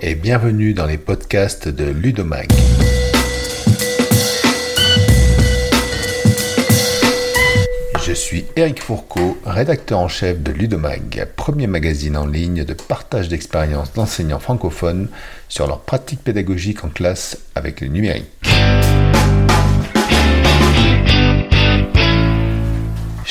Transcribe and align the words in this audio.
Et 0.00 0.14
bienvenue 0.14 0.74
dans 0.74 0.86
les 0.86 0.96
podcasts 0.96 1.68
de 1.68 1.84
Ludomag. 1.84 2.48
Je 8.04 8.12
suis 8.12 8.44
Eric 8.56 8.82
Fourcault, 8.82 9.36
rédacteur 9.44 9.98
en 9.98 10.08
chef 10.08 10.42
de 10.42 10.52
Ludomag, 10.52 11.26
premier 11.36 11.66
magazine 11.66 12.16
en 12.16 12.26
ligne 12.26 12.64
de 12.64 12.74
partage 12.74 13.28
d'expériences 13.28 13.92
d'enseignants 13.92 14.40
francophones 14.40 15.08
sur 15.48 15.66
leurs 15.66 15.80
pratiques 15.80 16.22
pédagogiques 16.22 16.84
en 16.84 16.88
classe 16.88 17.38
avec 17.54 17.80
le 17.80 17.88
numérique. 17.88 18.51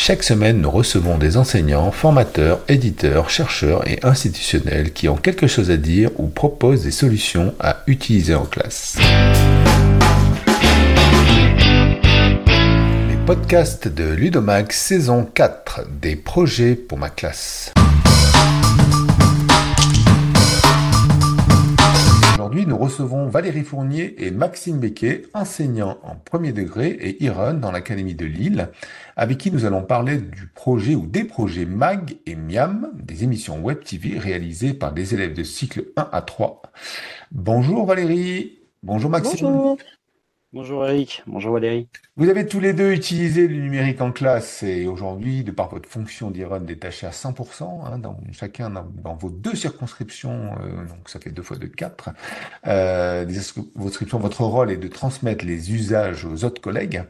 Chaque 0.03 0.23
semaine, 0.23 0.61
nous 0.61 0.71
recevons 0.71 1.19
des 1.19 1.37
enseignants, 1.37 1.91
formateurs, 1.91 2.61
éditeurs, 2.67 3.29
chercheurs 3.29 3.87
et 3.87 3.99
institutionnels 4.01 4.93
qui 4.93 5.07
ont 5.07 5.15
quelque 5.15 5.45
chose 5.45 5.69
à 5.69 5.77
dire 5.77 6.09
ou 6.17 6.25
proposent 6.25 6.81
des 6.81 6.89
solutions 6.89 7.53
à 7.59 7.83
utiliser 7.85 8.33
en 8.33 8.45
classe. 8.45 8.97
Les 13.09 13.25
podcasts 13.27 13.87
de 13.87 14.05
Ludomax 14.05 14.75
saison 14.75 15.23
4 15.23 15.81
des 16.01 16.15
projets 16.15 16.73
pour 16.73 16.97
ma 16.97 17.11
classe. 17.11 17.71
Aujourd'hui, 22.51 22.67
nous 22.67 22.77
recevons 22.77 23.27
Valérie 23.27 23.63
Fournier 23.63 24.25
et 24.25 24.29
Maxime 24.29 24.77
Becquet, 24.77 25.21
enseignants 25.33 25.99
en 26.03 26.17
premier 26.17 26.51
degré 26.51 26.89
et 26.89 27.23
IRON 27.23 27.53
dans 27.53 27.71
l'Académie 27.71 28.13
de 28.13 28.25
Lille, 28.25 28.67
avec 29.15 29.37
qui 29.37 29.51
nous 29.51 29.63
allons 29.63 29.83
parler 29.83 30.17
du 30.17 30.47
projet 30.47 30.93
ou 30.93 31.07
des 31.07 31.23
projets 31.23 31.65
MAG 31.65 32.17
et 32.25 32.35
MIAM, 32.35 32.91
des 32.93 33.23
émissions 33.23 33.61
Web 33.61 33.85
TV 33.85 34.19
réalisées 34.19 34.73
par 34.73 34.91
des 34.91 35.13
élèves 35.13 35.33
de 35.33 35.43
cycle 35.43 35.93
1 35.95 36.09
à 36.11 36.21
3. 36.21 36.61
Bonjour 37.31 37.85
Valérie, 37.85 38.59
bonjour 38.83 39.09
Maxime. 39.09 39.77
Bonjour 40.53 40.85
Eric, 40.85 41.23
bonjour 41.27 41.53
Valérie. 41.53 41.87
Vous 42.17 42.27
avez 42.27 42.45
tous 42.45 42.59
les 42.59 42.73
deux 42.73 42.91
utilisé 42.91 43.47
le 43.47 43.55
numérique 43.55 44.01
en 44.01 44.11
classe 44.11 44.63
et 44.63 44.85
aujourd'hui, 44.85 45.45
de 45.45 45.51
par 45.51 45.69
votre 45.69 45.87
fonction 45.87 46.29
d'IRON 46.29 46.59
détachée 46.59 47.07
à 47.07 47.11
100%, 47.11 47.85
hein, 47.85 47.97
dans, 47.97 48.19
chacun 48.33 48.69
dans, 48.69 49.15
vos 49.15 49.29
deux 49.29 49.55
circonscriptions, 49.55 50.57
euh, 50.61 50.85
donc 50.89 51.07
ça 51.07 51.21
fait 51.21 51.29
deux 51.29 51.41
fois 51.41 51.55
deux, 51.55 51.69
quatre, 51.69 52.09
euh, 52.67 53.25
votre, 53.75 54.43
rôle 54.43 54.71
est 54.71 54.77
de 54.77 54.89
transmettre 54.89 55.45
les 55.45 55.71
usages 55.73 56.25
aux 56.25 56.43
autres 56.43 56.59
collègues. 56.59 57.05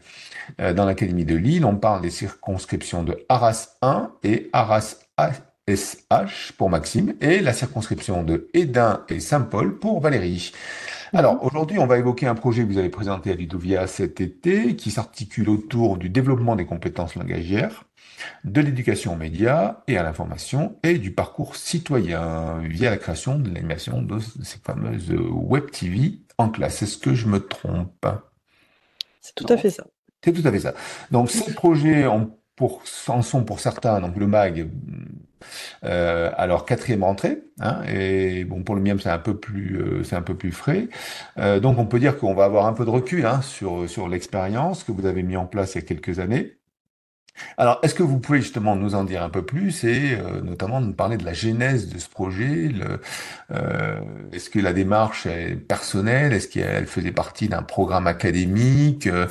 Euh, 0.60 0.74
dans 0.74 0.86
l'Académie 0.86 1.26
de 1.26 1.36
Lille, 1.36 1.66
on 1.66 1.78
parle 1.78 2.02
des 2.02 2.12
circonscriptions 2.12 3.02
de 3.02 3.26
Arras 3.28 3.70
1 3.82 4.12
et 4.24 4.52
Arras 4.54 4.98
SH 5.68 6.52
pour 6.58 6.70
Maxime 6.70 7.16
et 7.22 7.40
la 7.40 7.54
circonscription 7.54 8.22
de 8.22 8.50
Edin 8.54 9.04
et 9.10 9.20
Saint-Paul 9.20 9.80
pour 9.80 10.00
Valérie. 10.00 10.52
Alors, 11.14 11.44
aujourd'hui, 11.44 11.78
on 11.78 11.88
va 11.88 11.98
évoquer 11.98 12.26
un 12.28 12.36
projet 12.36 12.64
que 12.64 12.68
vous 12.72 12.78
avez 12.78 12.90
présenté 12.90 13.32
à 13.32 13.36
Ludovia 13.36 13.86
cet 13.86 14.22
été, 14.22 14.78
qui 14.78 14.92
s'articule 14.92 15.50
autour 15.50 15.98
du 15.98 16.10
développement 16.10 16.56
des 16.56 16.66
compétences 16.66 17.16
langagières, 17.16 17.84
de 18.46 18.62
l'éducation 18.62 19.14
aux 19.14 19.18
médias 19.18 19.82
et 19.88 19.98
à 19.98 20.04
l'information, 20.04 20.78
et 20.84 20.98
du 20.98 21.12
parcours 21.12 21.58
citoyen 21.58 22.60
via 22.60 22.90
la 22.90 22.98
création 22.98 23.38
de 23.38 23.54
l'animation 23.54 24.02
de 24.02 24.20
ces 24.20 24.60
fameuses 24.60 25.12
Web 25.12 25.70
TV 25.72 26.22
en 26.38 26.50
classe. 26.50 26.82
Est-ce 26.82 26.98
que 26.98 27.14
je 27.14 27.28
me 27.28 27.46
trompe? 27.46 28.08
C'est 29.20 29.36
tout 29.36 29.48
à 29.50 29.58
fait 29.58 29.70
ça. 29.70 29.86
C'est 30.24 30.32
tout 30.32 30.48
à 30.48 30.52
fait 30.52 30.62
ça. 30.62 30.74
Donc, 31.12 31.30
ces 31.30 31.54
projets 31.54 32.08
ont 32.08 32.38
pour, 32.56 32.84
en 33.08 33.22
sont 33.22 33.44
pour 33.44 33.60
certains, 33.60 34.02
donc 34.02 34.18
le 34.18 34.28
MAG, 34.28 34.70
euh, 35.84 36.32
alors 36.38 36.66
quatrième 36.66 37.04
rentrée, 37.04 37.44
hein, 37.60 37.82
et 37.88 38.46
bon 38.46 38.64
pour 38.64 38.76
le 38.76 38.82
MIAM 38.82 39.00
c'est 39.00 39.10
un 39.10 39.18
peu 39.20 39.40
plus 39.40 39.78
euh, 39.82 40.04
c'est 40.04 40.16
un 40.16 40.22
peu 40.22 40.36
plus 40.36 40.52
frais. 40.52 40.88
Euh, 41.38 41.60
donc 41.60 41.78
on 41.80 41.86
peut 41.86 42.00
dire 42.00 42.18
qu'on 42.18 42.34
va 42.36 42.46
avoir 42.46 42.66
un 42.68 42.74
peu 42.74 42.86
de 42.86 42.90
recul 42.90 43.26
hein, 43.26 43.42
sur 43.42 43.90
sur 43.90 44.08
l'expérience 44.08 44.84
que 44.84 44.92
vous 44.92 45.06
avez 45.06 45.24
mis 45.24 45.38
en 45.38 45.46
place 45.48 45.76
il 45.76 45.80
y 45.80 45.84
a 45.84 45.88
quelques 45.88 46.20
années. 46.20 46.58
Alors, 47.58 47.80
est-ce 47.84 47.96
que 47.96 48.04
vous 48.04 48.20
pouvez 48.20 48.42
justement 48.42 48.76
nous 48.76 48.94
en 48.96 49.04
dire 49.04 49.24
un 49.24 49.30
peu 49.30 49.46
plus 49.46 49.84
et 49.84 50.14
euh, 50.16 50.42
notamment 50.42 50.82
nous 50.82 50.94
parler 50.94 51.18
de 51.18 51.26
la 51.26 51.34
genèse 51.34 51.90
de 51.90 51.98
ce 51.98 52.10
projet 52.10 52.72
euh, 53.52 54.00
Est-ce 54.32 54.50
que 54.50 54.60
la 54.60 54.74
démarche 54.74 55.26
est 55.26 55.56
personnelle? 55.56 56.34
Est-ce 56.34 56.48
qu'elle 56.48 56.88
faisait 56.88 57.12
partie 57.12 57.48
d'un 57.50 57.64
programme 57.64 58.08
académique? 58.08 59.08
Euh, 59.08 59.28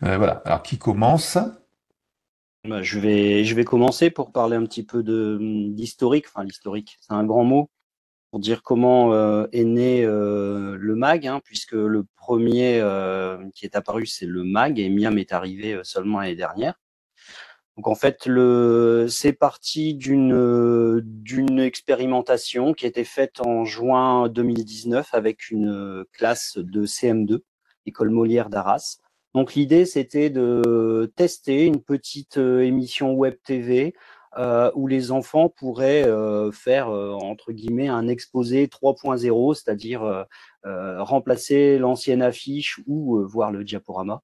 Voilà. 0.00 0.42
Alors, 0.44 0.62
qui 0.62 0.78
commence? 0.78 1.38
Je, 2.64 2.98
vais, 2.98 3.44
je 3.44 3.54
vais 3.54 3.64
commencer 3.64 4.10
pour 4.10 4.32
parler 4.32 4.56
un 4.56 4.64
petit 4.64 4.84
peu 4.84 5.02
de 5.02 5.38
d'historique. 5.70 6.26
Enfin, 6.28 6.44
l'historique, 6.44 6.96
c'est 7.00 7.12
un 7.12 7.24
grand 7.24 7.44
mot 7.44 7.70
pour 8.30 8.40
dire 8.40 8.62
comment 8.62 9.12
euh, 9.14 9.46
est 9.52 9.64
né 9.64 10.04
euh, 10.04 10.76
le 10.78 10.96
MAG, 10.96 11.26
hein, 11.26 11.40
puisque 11.44 11.72
le 11.72 12.04
premier 12.16 12.80
euh, 12.80 13.38
qui 13.54 13.64
est 13.64 13.76
apparu, 13.76 14.06
c'est 14.06 14.26
le 14.26 14.42
MAG, 14.42 14.80
et 14.80 14.88
Miam 14.88 15.18
est 15.18 15.32
arrivé 15.32 15.78
seulement 15.84 16.20
l'année 16.20 16.34
dernière. 16.34 16.74
Donc 17.76 17.88
en 17.88 17.94
fait, 17.94 18.26
le, 18.26 19.06
c'est 19.08 19.32
parti 19.32 19.94
d'une 19.94 21.00
d'une 21.04 21.60
expérimentation 21.60 22.72
qui 22.72 22.86
a 22.86 22.88
été 22.88 23.04
faite 23.04 23.40
en 23.40 23.64
juin 23.64 24.28
2019 24.28 25.12
avec 25.12 25.50
une 25.50 26.04
classe 26.12 26.56
de 26.56 26.86
CM2, 26.86 27.40
école 27.86 28.10
Molière 28.10 28.48
d'Arras, 28.48 28.98
donc 29.34 29.54
l'idée, 29.54 29.84
c'était 29.84 30.30
de 30.30 31.12
tester 31.16 31.66
une 31.66 31.82
petite 31.82 32.38
euh, 32.38 32.60
émission 32.60 33.14
web 33.14 33.34
TV 33.44 33.94
euh, 34.38 34.70
où 34.76 34.86
les 34.86 35.10
enfants 35.10 35.48
pourraient 35.48 36.06
euh, 36.06 36.52
faire, 36.52 36.88
entre 36.88 37.52
guillemets, 37.52 37.88
un 37.88 38.06
exposé 38.06 38.66
3.0, 38.66 39.54
c'est-à-dire 39.54 40.26
remplacer 40.64 41.78
l'ancienne 41.78 42.22
affiche 42.22 42.80
ou 42.86 43.20
voir 43.26 43.50
le 43.50 43.64
diaporama, 43.64 44.22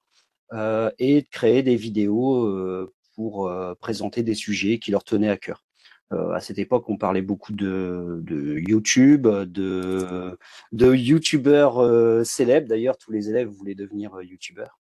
et 0.99 1.27
créer 1.31 1.63
des 1.63 1.77
vidéos 1.77 2.89
pour 3.15 3.53
présenter 3.81 4.23
des 4.23 4.35
sujets 4.35 4.79
qui 4.79 4.91
leur 4.91 5.05
tenaient 5.05 5.29
à 5.29 5.37
cœur. 5.37 5.65
à 6.11 6.41
cette 6.41 6.59
époque, 6.59 6.89
on 6.89 6.97
parlait 6.97 7.23
beaucoup 7.23 7.53
de, 7.53 8.23
YouTube, 8.67 9.29
de, 9.29 10.39
de 10.73 10.95
YouTubeurs 10.95 12.25
célèbres. 12.27 12.69
D'ailleurs, 12.69 12.99
tous 12.99 13.13
les 13.13 13.29
élèves 13.29 13.49
voulaient 13.49 13.75
devenir 13.77 14.21
YouTubeurs. 14.23 14.80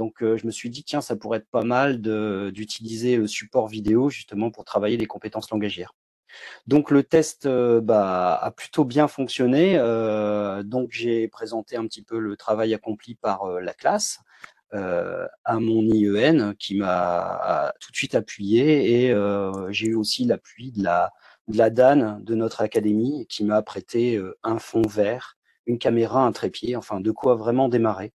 Donc, 0.00 0.22
euh, 0.22 0.38
je 0.38 0.46
me 0.46 0.50
suis 0.50 0.70
dit, 0.70 0.82
tiens, 0.82 1.02
ça 1.02 1.14
pourrait 1.14 1.40
être 1.40 1.50
pas 1.50 1.62
mal 1.62 2.00
d'utiliser 2.00 3.18
le 3.18 3.26
support 3.26 3.68
vidéo 3.68 4.08
justement 4.08 4.50
pour 4.50 4.64
travailler 4.64 4.96
les 4.96 5.04
compétences 5.04 5.50
langagières. 5.50 5.92
Donc, 6.66 6.90
le 6.90 7.02
test 7.02 7.44
euh, 7.44 7.82
bah, 7.82 8.34
a 8.34 8.50
plutôt 8.50 8.86
bien 8.86 9.08
fonctionné. 9.08 9.74
Euh, 9.76 10.62
donc, 10.62 10.88
j'ai 10.90 11.28
présenté 11.28 11.76
un 11.76 11.84
petit 11.86 12.02
peu 12.02 12.18
le 12.18 12.34
travail 12.38 12.72
accompli 12.72 13.14
par 13.14 13.46
la 13.60 13.74
classe 13.74 14.20
à 14.72 15.58
mon 15.58 15.82
IEN 15.82 16.54
qui 16.56 16.76
m'a 16.76 17.74
tout 17.80 17.90
de 17.90 17.96
suite 17.96 18.14
appuyé 18.14 19.08
et 19.08 19.14
j'ai 19.70 19.88
eu 19.88 19.96
aussi 19.96 20.24
l'appui 20.24 20.70
de 20.70 20.84
la, 20.84 21.10
de 21.48 21.58
la 21.58 21.70
DAN 21.70 22.20
de 22.20 22.34
notre 22.36 22.60
académie 22.60 23.26
qui 23.28 23.42
m'a 23.42 23.62
prêté 23.62 24.22
un 24.44 24.60
fond 24.60 24.86
vert, 24.86 25.36
une 25.66 25.80
caméra, 25.80 26.24
un 26.24 26.30
trépied, 26.30 26.76
enfin 26.76 27.00
de 27.00 27.10
quoi 27.10 27.34
vraiment 27.34 27.68
démarrer. 27.68 28.12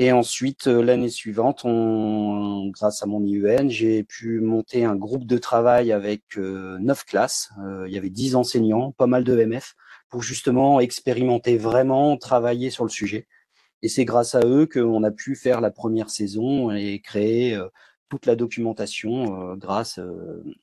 Et 0.00 0.12
ensuite, 0.12 0.68
euh, 0.68 0.80
l'année 0.80 1.08
suivante, 1.08 1.64
on, 1.64 2.68
grâce 2.68 3.02
à 3.02 3.06
mon 3.06 3.20
IUN, 3.24 3.68
j'ai 3.68 4.04
pu 4.04 4.38
monter 4.38 4.84
un 4.84 4.94
groupe 4.94 5.26
de 5.26 5.38
travail 5.38 5.90
avec 5.90 6.22
euh, 6.36 6.78
neuf 6.78 7.04
classes. 7.04 7.50
Euh, 7.64 7.84
il 7.88 7.92
y 7.92 7.98
avait 7.98 8.08
dix 8.08 8.36
enseignants, 8.36 8.92
pas 8.92 9.08
mal 9.08 9.24
de 9.24 9.34
MF, 9.34 9.74
pour 10.08 10.22
justement 10.22 10.78
expérimenter 10.78 11.56
vraiment, 11.56 12.16
travailler 12.16 12.70
sur 12.70 12.84
le 12.84 12.90
sujet. 12.90 13.26
Et 13.82 13.88
c'est 13.88 14.04
grâce 14.04 14.36
à 14.36 14.42
eux 14.46 14.66
qu'on 14.66 15.02
a 15.02 15.10
pu 15.10 15.34
faire 15.34 15.60
la 15.60 15.72
première 15.72 16.10
saison 16.10 16.70
et 16.70 17.00
créer 17.00 17.60
toute 18.08 18.26
la 18.26 18.36
documentation 18.36 19.56
grâce 19.56 19.98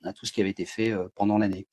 à 0.04 0.14
tout 0.14 0.26
ce 0.26 0.32
qui 0.32 0.40
avait 0.40 0.50
été 0.50 0.66
fait 0.66 0.94
pendant 1.16 1.38
l'année. 1.38 1.68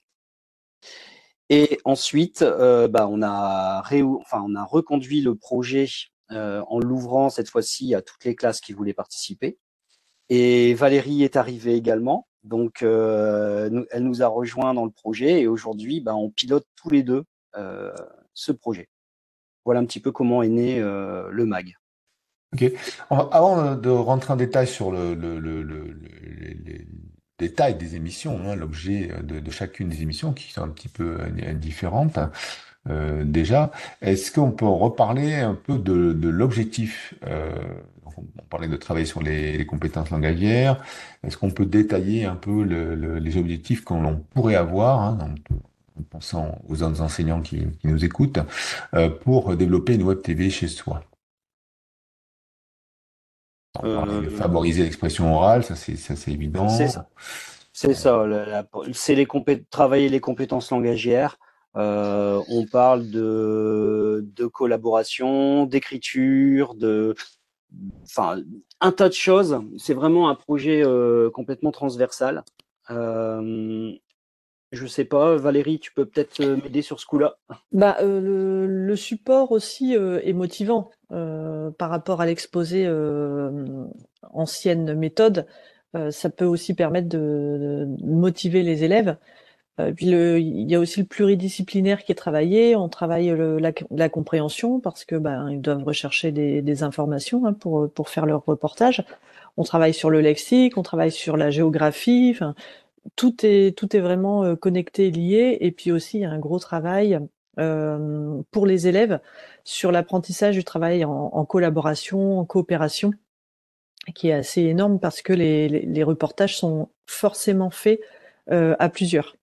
Et 1.48 1.78
ensuite, 1.84 2.42
bah, 2.42 3.08
on, 3.08 3.22
a 3.22 3.82
enfin, 4.20 4.44
on 4.46 4.54
a 4.54 4.64
reconduit 4.64 5.20
le 5.20 5.34
projet 5.34 5.86
euh, 6.32 6.62
en 6.68 6.78
l'ouvrant 6.78 7.30
cette 7.30 7.50
fois-ci 7.50 7.94
à 7.94 8.02
toutes 8.02 8.24
les 8.24 8.34
classes 8.34 8.60
qui 8.60 8.72
voulaient 8.72 8.94
participer. 8.94 9.58
Et 10.28 10.72
Valérie 10.74 11.24
est 11.24 11.36
arrivée 11.36 11.74
également, 11.74 12.26
donc 12.42 12.82
euh, 12.82 13.84
elle 13.90 14.04
nous 14.04 14.22
a 14.22 14.28
rejoint 14.28 14.72
dans 14.72 14.84
le 14.84 14.90
projet 14.90 15.42
et 15.42 15.46
aujourd'hui, 15.46 16.00
ben, 16.00 16.14
on 16.14 16.30
pilote 16.30 16.66
tous 16.74 16.88
les 16.88 17.02
deux 17.02 17.24
euh, 17.56 17.92
ce 18.32 18.52
projet. 18.52 18.88
Voilà 19.64 19.80
un 19.80 19.84
petit 19.84 20.00
peu 20.00 20.10
comment 20.10 20.42
est 20.42 20.48
né 20.48 20.80
le 20.80 21.44
MAG. 21.44 21.76
Ok. 22.54 22.72
Avant 23.10 23.76
de 23.76 23.90
rentrer 23.90 24.32
en 24.32 24.36
détail 24.36 24.66
sur 24.66 24.90
le, 24.90 25.14
les 25.14 26.86
détails 27.38 27.76
des 27.76 27.94
émissions, 27.94 28.40
hein, 28.44 28.56
l'objet 28.56 29.10
de, 29.22 29.50
chacune 29.50 29.88
des 29.88 30.02
émissions 30.02 30.32
qui 30.32 30.50
sont 30.50 30.62
un 30.62 30.68
petit 30.68 30.88
peu 30.88 31.18
différentes, 31.54 32.18
euh, 32.90 33.24
déjà. 33.24 33.70
Est-ce 34.00 34.32
qu'on 34.32 34.50
peut 34.50 34.66
reparler 34.66 35.34
un 35.34 35.54
peu 35.54 35.78
de, 35.78 36.12
de 36.12 36.28
l'objectif 36.28 37.14
euh, 37.26 37.52
On 38.16 38.42
parlait 38.50 38.68
de 38.68 38.76
travailler 38.76 39.06
sur 39.06 39.22
les, 39.22 39.56
les 39.56 39.66
compétences 39.66 40.10
langagières. 40.10 40.82
Est-ce 41.22 41.36
qu'on 41.36 41.50
peut 41.50 41.66
détailler 41.66 42.24
un 42.24 42.34
peu 42.34 42.64
le, 42.64 42.94
le, 42.94 43.18
les 43.18 43.36
objectifs 43.36 43.84
qu'on 43.84 44.16
pourrait 44.34 44.56
avoir 44.56 45.00
hein, 45.00 45.18
en 45.98 46.02
pensant 46.10 46.60
aux 46.68 46.82
autres 46.82 47.00
enseignants 47.00 47.40
qui, 47.40 47.66
nous 47.84 48.04
écoutent, 48.04 48.40
euh, 48.94 49.08
pour 49.08 49.56
développer 49.56 49.94
une 49.94 50.02
web 50.02 50.20
TV 50.20 50.50
chez 50.50 50.66
soi? 50.68 51.04
Favoriser 54.36 54.82
l'expression 54.82 55.34
orale, 55.34 55.64
ça 55.64 55.76
c'est 55.76 56.28
évident. 56.28 56.68
C'est 56.68 56.88
ça. 56.88 57.08
C'est 57.72 57.94
ça. 57.94 58.22
C'est 58.92 59.14
les 59.14 59.26
travailler 59.70 60.08
les 60.10 60.20
compétences 60.20 60.70
langagières. 60.70 61.38
Euh, 61.76 62.42
on 62.48 62.66
parle 62.66 63.08
de, 63.10 64.46
collaboration, 64.52 65.66
d'écriture, 65.66 66.74
de, 66.74 67.14
enfin, 68.02 68.42
un 68.80 68.92
tas 68.92 69.08
de 69.08 69.14
choses. 69.14 69.60
C'est 69.78 69.94
vraiment 69.94 70.28
un 70.28 70.34
projet 70.34 70.84
euh, 70.84 71.30
complètement 71.30 71.72
transversal. 71.72 72.44
Euh, 72.90 73.92
je 74.72 74.86
sais 74.86 75.04
pas, 75.04 75.36
Valérie, 75.36 75.78
tu 75.78 75.92
peux 75.92 76.06
peut-être 76.06 76.42
m'aider 76.42 76.82
sur 76.82 76.98
ce 76.98 77.06
coup-là? 77.06 77.36
Bah, 77.72 77.96
le, 78.02 78.96
support 78.96 79.52
aussi 79.52 79.94
est 79.94 80.32
motivant 80.32 80.90
par 81.10 81.90
rapport 81.90 82.20
à 82.22 82.26
l'exposé 82.26 82.90
ancienne 84.22 84.94
méthode. 84.94 85.46
ça 86.10 86.30
peut 86.30 86.46
aussi 86.46 86.72
permettre 86.74 87.08
de 87.08 87.86
motiver 88.02 88.62
les 88.62 88.82
élèves. 88.84 89.18
Euh, 89.82 89.92
puis 89.92 90.06
il 90.06 90.70
y 90.70 90.74
a 90.74 90.80
aussi 90.80 91.00
le 91.00 91.06
pluridisciplinaire 91.06 92.04
qui 92.04 92.12
est 92.12 92.16
travaillé. 92.16 92.76
On 92.76 92.88
travaille 92.88 93.28
le, 93.28 93.58
la, 93.58 94.08
compréhension 94.08 94.80
parce 94.80 95.04
que 95.04 95.16
ben 95.16 95.50
ils 95.50 95.60
doivent 95.60 95.84
rechercher 95.84 96.32
des, 96.32 96.82
informations 96.82 97.46
hein, 97.46 97.52
pour 97.52 98.08
faire 98.08 98.26
leur 98.26 98.44
reportage. 98.44 99.04
On 99.56 99.64
travaille 99.64 99.94
sur 99.94 100.10
le 100.10 100.20
lexique, 100.20 100.78
on 100.78 100.82
travaille 100.82 101.12
sur 101.12 101.36
la 101.36 101.50
géographie. 101.50 102.36
Tout 103.16 103.44
est 103.44 103.98
vraiment 103.98 104.44
euh, 104.44 104.56
connecté, 104.56 105.10
lié. 105.10 105.58
Et 105.60 105.72
puis 105.72 105.92
aussi 105.92 106.18
il 106.18 106.20
y 106.22 106.24
a 106.24 106.30
un 106.30 106.38
gros 106.38 106.58
travail 106.58 107.18
euh, 107.58 108.40
pour 108.50 108.66
les 108.66 108.88
élèves 108.88 109.20
sur 109.64 109.92
l'apprentissage 109.92 110.56
du 110.56 110.64
travail 110.64 111.04
en, 111.04 111.44
collaboration, 111.44 112.38
en 112.38 112.44
coopération, 112.44 113.12
qui 114.14 114.28
est 114.28 114.32
assez 114.32 114.62
énorme 114.62 114.98
parce 114.98 115.22
que 115.22 115.32
les, 115.32 116.02
reportages 116.02 116.56
sont 116.58 116.88
forcément 117.06 117.70
faits 117.70 118.00
à 118.48 118.88
plusieurs 118.88 119.36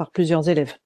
par 0.00 0.12
plusieurs 0.12 0.48
élèves. 0.48 0.76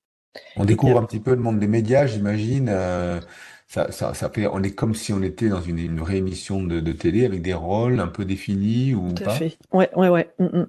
On 0.56 0.64
découvre 0.64 0.98
un 0.98 1.04
petit 1.04 1.20
peu 1.20 1.30
le 1.30 1.40
monde 1.40 1.60
des 1.60 1.68
médias, 1.68 2.04
j'imagine. 2.04 2.68
Euh, 2.68 3.20
ça, 3.68 3.92
ça, 3.92 4.12
ça 4.12 4.28
fait, 4.28 4.48
on 4.48 4.60
est 4.64 4.72
comme 4.72 4.92
si 4.92 5.12
on 5.12 5.22
était 5.22 5.48
dans 5.48 5.60
une, 5.60 5.78
une 5.78 6.02
réémission 6.02 6.64
de, 6.64 6.80
de, 6.80 6.90
télé 6.90 7.24
avec 7.24 7.40
des 7.40 7.54
rôles 7.54 8.00
un 8.00 8.08
peu 8.08 8.24
définis 8.24 8.92
ou 8.92 9.12
Tout 9.12 9.22
pas? 9.22 9.30
À 9.30 9.34
fait. 9.34 9.56
Ouais, 9.72 9.88
ouais, 9.94 10.08
ouais. 10.08 10.34
Il 10.40 10.46
mm, 10.46 10.58
mm. 10.58 10.66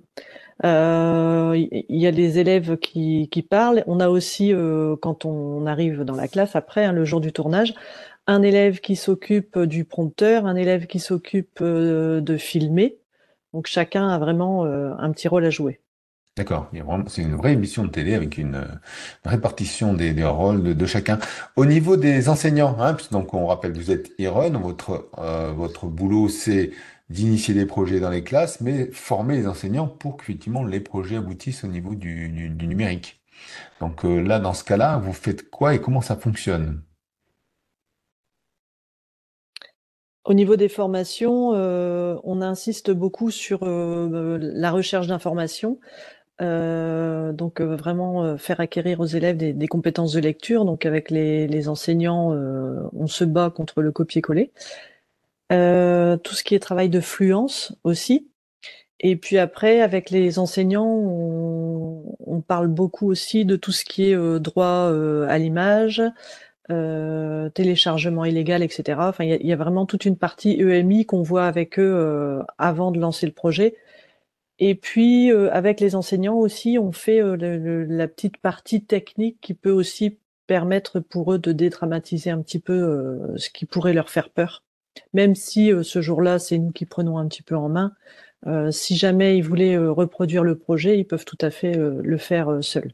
euh, 0.65 1.68
y 1.89 2.06
a 2.06 2.12
des 2.12 2.38
élèves 2.38 2.77
qui, 2.77 3.30
qui 3.31 3.42
parlent. 3.42 3.83
On 3.88 4.00
a 4.00 4.09
aussi, 4.09 4.53
euh, 4.53 4.95
quand 5.01 5.25
on 5.25 5.65
arrive 5.65 6.03
dans 6.03 6.15
la 6.15 6.27
classe 6.27 6.56
après, 6.56 6.86
hein, 6.86 6.92
le 6.92 7.03
jour 7.03 7.19
du 7.19 7.33
tournage, 7.33 7.74
un 8.27 8.44
élève 8.44 8.80
qui 8.80 8.95
s'occupe 8.95 9.57
du 9.57 9.86
prompteur, 9.86 10.45
un 10.45 10.56
élève 10.56 10.86
qui 10.86 11.00
s'occupe 11.00 11.57
euh, 11.62 12.21
de 12.21 12.38
filmer. 12.38 13.00
Donc 13.53 13.65
chacun 13.65 14.07
a 14.07 14.19
vraiment 14.19 14.65
euh, 14.65 14.92
un 15.00 15.12
petit 15.12 15.27
rôle 15.27 15.45
à 15.45 15.50
jouer. 15.50 15.81
D'accord, 16.37 16.69
c'est 17.07 17.21
une 17.21 17.35
vraie 17.35 17.53
émission 17.53 17.85
de 17.85 17.89
télé 17.89 18.13
avec 18.13 18.37
une, 18.37 18.67
répartition 19.23 19.93
des, 19.93 20.21
rôles 20.25 20.75
de, 20.75 20.85
chacun. 20.85 21.17
Au 21.55 21.65
niveau 21.65 21.95
des 21.95 22.27
enseignants, 22.27 22.75
hein, 22.77 22.97
donc 23.11 23.33
on 23.33 23.47
rappelle, 23.47 23.71
vous 23.71 23.89
êtes 23.89 24.11
Iron, 24.19 24.49
votre 24.59 25.09
euh, 25.17 25.53
votre 25.53 25.85
boulot 25.85 26.27
c'est 26.27 26.71
d'initier 27.09 27.53
des 27.53 27.65
projets 27.65 28.01
dans 28.01 28.09
les 28.09 28.21
classes, 28.21 28.59
mais 28.59 28.91
former 28.91 29.37
les 29.37 29.47
enseignants 29.47 29.87
pour 29.87 30.17
qu'effectivement 30.17 30.65
les 30.65 30.81
projets 30.81 31.15
aboutissent 31.15 31.63
au 31.63 31.67
niveau 31.67 31.95
du, 31.95 32.29
numérique. 32.29 33.21
Donc 33.79 34.03
euh, 34.03 34.19
là, 34.19 34.39
dans 34.39 34.53
ce 34.53 34.65
cas-là, 34.65 34.97
vous 34.97 35.13
faites 35.13 35.49
quoi 35.49 35.73
et 35.73 35.79
comment 35.79 36.01
ça 36.01 36.17
fonctionne? 36.17 36.81
Au 40.25 40.33
niveau 40.33 40.57
des 40.57 40.69
formations, 40.69 41.53
euh, 41.53 42.17
on 42.25 42.41
insiste 42.41 42.91
beaucoup 42.91 43.31
sur 43.31 43.63
la 43.63 44.71
recherche 44.71 45.07
d'informations. 45.07 45.79
Euh, 46.41 47.31
donc 47.31 47.61
euh, 47.61 47.77
vraiment 47.77 48.25
euh, 48.25 48.35
faire 48.35 48.59
acquérir 48.59 48.99
aux 48.99 49.05
élèves 49.05 49.37
des, 49.37 49.67
compétences 49.67 50.13
de 50.13 50.19
lecture. 50.19 50.65
Donc 50.65 50.85
avec 50.85 51.09
les, 51.11 51.69
enseignants, 51.69 52.31
on 52.93 53.07
se 53.07 53.23
bat 53.23 53.49
contre 53.49 53.81
le 53.81 53.91
copier-coller. 53.91 54.51
tout 55.49 56.35
ce 56.35 56.43
qui 56.43 56.55
est 56.55 56.59
travail 56.59 56.89
de 56.89 56.99
fluence 56.99 57.75
aussi. 57.83 58.27
Et 59.01 59.17
puis 59.17 59.37
après, 59.37 59.81
avec 59.81 60.09
les 60.09 60.39
enseignants, 60.39 60.87
on, 60.87 62.41
parle 62.47 62.67
beaucoup 62.67 63.09
aussi 63.09 63.43
de 63.45 63.55
tout 63.55 63.71
ce 63.71 63.83
qui 63.85 64.11
est 64.11 64.39
droit 64.39 64.91
à 65.27 65.37
l'image, 65.37 66.01
téléchargement 66.69 68.25
illégal, 68.25 68.63
etc. 68.63 68.99
Enfin, 69.01 69.23
il 69.23 69.41
y, 69.41 69.47
y, 69.47 69.53
a 69.53 69.55
vraiment 69.55 69.85
toute 69.85 70.05
une 70.05 70.17
partie 70.17 70.59
EMI 70.61 71.05
qu'on 71.05 71.21
voit 71.23 71.45
avec 71.45 71.79
eux 71.79 72.43
avant 72.57 72.91
de 72.91 72.99
lancer 72.99 73.25
le 73.25 73.31
projet 73.31 73.75
et 74.60 74.75
puis, 74.75 75.31
euh, 75.31 75.52
avec 75.52 75.80
les 75.80 75.96
enseignants 75.96 76.38
aussi, 76.38 76.78
on 76.80 76.92
fait 76.92 77.22
euh, 77.22 77.86
la 77.88 78.07
petite 78.07 78.38
partie 78.38 78.84
technique 78.84 79.38
qui 79.42 79.54
peut 79.54 79.72
aussi 79.72 80.18
permettre 80.48 81.00
pour 81.00 81.34
eux 81.34 81.40
de 81.40 81.52
dédramatiser 81.52 82.30
un 82.30 82.42
petit 82.42 82.60
peu 82.60 82.74
euh, 82.74 83.38
ce 83.38 83.50
qui 83.50 83.66
pourrait 83.66 83.94
leur 83.94 84.10
faire 84.10 84.30
peur. 84.30 84.63
Même 85.13 85.36
si 85.36 85.72
ce 85.84 86.02
jour-là, 86.02 86.40
c'est 86.40 86.57
nous 86.57 86.72
qui 86.72 86.86
prenons 86.86 87.18
un 87.18 87.28
petit 87.28 87.42
peu 87.42 87.56
en 87.56 87.68
main. 87.68 87.92
si 88.72 88.96
jamais 88.96 89.38
ils 89.38 89.44
voulaient 89.44 89.78
reproduire 89.78 90.46
le 90.46 90.57
projet, 90.57 90.98
ils 90.98 91.04
peuvent 91.04 91.25
tout 91.25 91.38
à 91.42 91.50
fait 91.50 91.75
le 91.75 92.18
faire 92.18 92.60
seuls. 92.62 92.94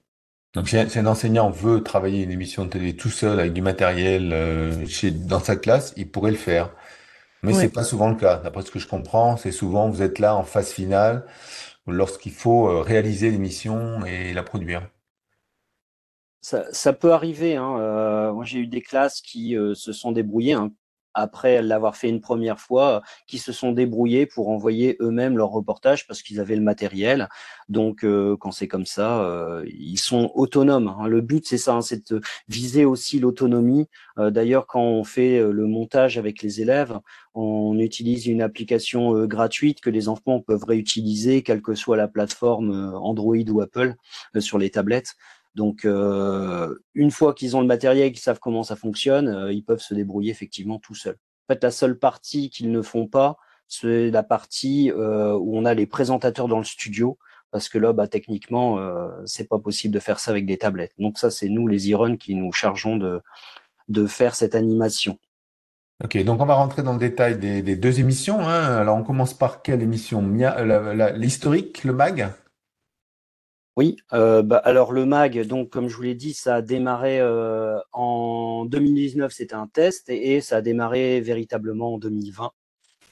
Donc 0.56 0.68
si 0.68 0.78
un, 0.78 1.06
enseignant 1.06 1.52
veut 1.52 1.84
travailler 1.84 2.24
une 2.24 2.32
émission 2.32 2.66
de 2.66 2.72
télé 2.72 2.96
tout 2.96 3.12
seul 3.12 3.40
avec 3.40 3.54
du 3.54 3.62
matériel 3.62 4.36
chez, 4.88 5.12
dans 5.12 5.40
sa 5.40 5.56
classe, 5.56 5.94
il 5.96 6.10
pourrait 6.10 6.32
le 6.32 6.38
faire. 6.38 6.72
Mais 7.44 7.54
c'est 7.54 7.70
pas 7.70 7.84
souvent 7.84 8.10
le 8.10 8.16
cas. 8.16 8.38
D'après 8.38 8.62
ce 8.62 8.72
que 8.72 8.80
je 8.80 8.88
comprends, 8.88 9.36
c'est 9.36 9.52
souvent 9.52 9.90
vous 9.90 10.02
êtes 10.02 10.20
là 10.20 10.36
en 10.36 10.44
phase 10.44 10.72
finale 10.72 11.26
lorsqu'il 11.88 12.32
faut 12.32 12.68
euh, 12.68 12.82
réaliser 12.82 13.32
l'émission 13.32 14.06
et 14.06 14.34
la 14.34 14.44
produire. 14.44 14.88
Ça, 16.42 16.94
peut 16.94 17.14
arriver. 17.14 17.56
Hein. 17.56 17.78
Euh, 17.80 18.34
moi, 18.34 18.46
j'ai 18.46 18.60
eu 18.60 18.68
des 18.68 18.82
classes 18.82 19.22
qui 19.22 19.56
euh, 19.56 19.76
se 19.76 19.94
sont 19.94 20.12
débrouillées. 20.12 20.54
Hein 20.54 20.72
après 21.14 21.62
l'avoir 21.62 21.96
fait 21.96 22.10
une 22.10 22.22
première 22.22 22.60
fois, 22.60 23.02
qui 23.28 23.38
se 23.38 23.52
sont 23.52 23.72
débrouillés 23.72 24.26
pour 24.26 24.50
envoyer 24.50 24.98
eux-mêmes 25.02 25.38
leur 25.38 25.50
reportage 25.50 26.08
parce 26.08 26.22
qu'ils 26.22 26.40
avaient 26.40 26.56
le 26.56 26.62
matériel. 26.62 27.30
Donc, 27.70 28.04
euh, 28.04 28.36
quand 28.38 28.52
c'est 28.52 28.68
comme 28.68 28.86
ça, 28.86 29.24
euh, 29.24 29.66
ils 29.68 30.00
sont 30.00 30.32
autonomes. 30.36 30.88
Hein. 30.88 31.08
Le 31.08 31.22
but, 31.22 31.46
c'est 31.48 31.58
ça, 31.58 31.74
hein, 31.74 31.82
c'est 31.82 32.12
de 32.12 32.22
viser 32.48 32.86
aussi 32.86 33.20
l'autonomie. 33.20 33.88
Euh, 34.18 34.30
d'ailleurs, 34.30 34.68
quand 34.68 34.84
on 34.84 35.04
fait 35.04 35.42
le 35.42 35.68
montage 35.68 36.18
avec 36.18 36.42
les 36.42 36.62
élèves, 36.62 37.00
on 37.34 37.80
utilise 37.80 38.28
une 38.28 38.42
application 38.42 39.26
gratuite 39.26 39.82
que 39.82 39.90
les 39.90 40.10
enfants 40.10 40.42
peuvent 40.42 40.66
réutiliser, 40.66 41.44
quelle 41.44 41.62
que 41.62 41.76
soit 41.76 41.98
la 41.98 42.08
plateforme 42.08 42.94
Android 42.96 43.38
ou 43.50 43.62
Apple 43.62 43.96
sur 44.40 44.58
les 44.58 44.70
tablettes. 44.70 45.16
Donc, 45.56 45.86
euh, 45.86 46.76
une 46.94 47.12
fois 47.12 47.34
qu'ils 47.34 47.56
ont 47.56 47.62
le 47.62 47.68
matériel, 47.68 48.12
qu'ils 48.12 48.22
savent 48.22 48.40
comment 48.40 48.64
ça 48.64 48.76
fonctionne, 48.76 49.28
euh, 49.28 49.52
ils 49.52 49.64
peuvent 49.64 49.82
se 49.82 49.94
débrouiller 49.94 50.32
effectivement 50.32 50.80
tout 50.80 50.96
seuls. 50.96 51.18
En 51.50 51.54
fait, 51.54 51.64
la 51.64 51.72
seule 51.72 52.00
partie 52.00 52.50
qu'ils 52.50 52.72
ne 52.72 52.82
font 52.82 53.08
pas, 53.08 53.38
c'est 53.68 54.12
la 54.12 54.24
partie 54.24 54.92
euh, 54.92 55.34
où 55.34 55.58
on 55.58 55.66
a 55.66 55.74
les 55.74 55.88
présentateurs 55.88 56.48
dans 56.48 56.58
le 56.58 56.64
studio, 56.64 57.18
parce 57.52 57.68
que 57.68 57.78
là, 57.78 57.92
bah, 57.92 58.08
techniquement, 58.08 58.80
c'est 59.26 59.50
pas 59.50 59.60
possible 59.60 59.94
de 59.94 60.00
faire 60.00 60.20
ça 60.20 60.32
avec 60.32 60.46
des 60.46 60.58
tablettes. 60.58 60.94
Donc 61.00 61.18
ça, 61.18 61.30
c'est 61.30 61.50
nous, 61.50 61.68
les 61.68 61.90
Iron, 61.90 62.16
qui 62.16 62.34
nous 62.34 62.54
chargeons 62.54 62.96
de, 62.96 63.22
de 63.90 64.08
faire 64.08 64.36
cette 64.36 64.56
animation. 64.56 65.20
Ok, 66.04 66.24
donc 66.24 66.42
on 66.42 66.46
va 66.46 66.56
rentrer 66.56 66.82
dans 66.82 66.94
le 66.94 67.00
détail 67.00 67.38
des, 67.38 67.76
deux 67.76 68.00
émissions. 68.00 68.40
Hein. 68.40 68.78
Alors 68.78 68.98
on 68.98 69.04
commence 69.04 69.34
par 69.34 69.62
quelle 69.62 69.82
émission? 69.84 70.24
L'historique, 71.16 71.84
le 71.84 71.94
mag? 71.94 72.32
Oui, 73.78 73.96
euh, 74.12 74.44
bah, 74.44 74.58
alors 74.58 74.92
le 74.92 75.06
MAG, 75.06 75.46
donc 75.48 75.70
comme 75.70 75.88
je 75.88 75.96
vous 75.96 76.02
l'ai 76.02 76.16
dit, 76.16 76.34
ça 76.34 76.56
a 76.56 76.62
démarré 76.62 77.22
euh, 77.22 77.80
en 77.94 78.66
2019, 78.66 79.32
c'était 79.32 79.56
un 79.56 79.68
test, 79.68 80.10
et, 80.10 80.42
ça 80.42 80.58
a 80.58 80.62
démarré 80.62 81.22
véritablement 81.22 81.94
en 81.94 81.98
2020. 81.98 82.52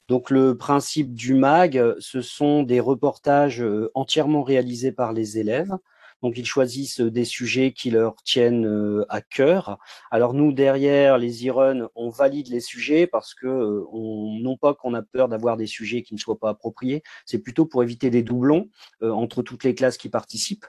Donc 0.09 0.29
le 0.31 0.57
principe 0.57 1.13
du 1.13 1.33
MAG, 1.35 1.81
ce 1.99 2.21
sont 2.21 2.63
des 2.63 2.81
reportages 2.81 3.61
euh, 3.61 3.91
entièrement 3.93 4.43
réalisés 4.43 4.91
par 4.91 5.13
les 5.13 5.37
élèves. 5.39 5.71
Donc 6.21 6.37
ils 6.37 6.45
choisissent 6.45 7.01
des 7.01 7.25
sujets 7.25 7.71
qui 7.71 7.91
leur 7.91 8.15
tiennent 8.23 8.65
euh, 8.65 9.05
à 9.09 9.21
cœur. 9.21 9.77
Alors 10.11 10.33
nous 10.33 10.51
derrière 10.51 11.17
les 11.17 11.47
e 11.47 11.89
on 11.95 12.09
valide 12.09 12.49
les 12.49 12.59
sujets 12.59 13.07
parce 13.07 13.33
que 13.33 13.47
euh, 13.47 13.85
on, 13.91 14.37
non 14.41 14.57
pas 14.57 14.73
qu'on 14.73 14.93
a 14.93 15.01
peur 15.01 15.29
d'avoir 15.29 15.57
des 15.57 15.67
sujets 15.67 16.01
qui 16.01 16.13
ne 16.13 16.19
soient 16.19 16.39
pas 16.39 16.49
appropriés, 16.49 17.03
c'est 17.25 17.39
plutôt 17.39 17.65
pour 17.65 17.83
éviter 17.83 18.09
des 18.09 18.23
doublons 18.23 18.69
euh, 19.01 19.11
entre 19.11 19.41
toutes 19.41 19.63
les 19.63 19.75
classes 19.75 19.97
qui 19.97 20.09
participent. 20.09 20.65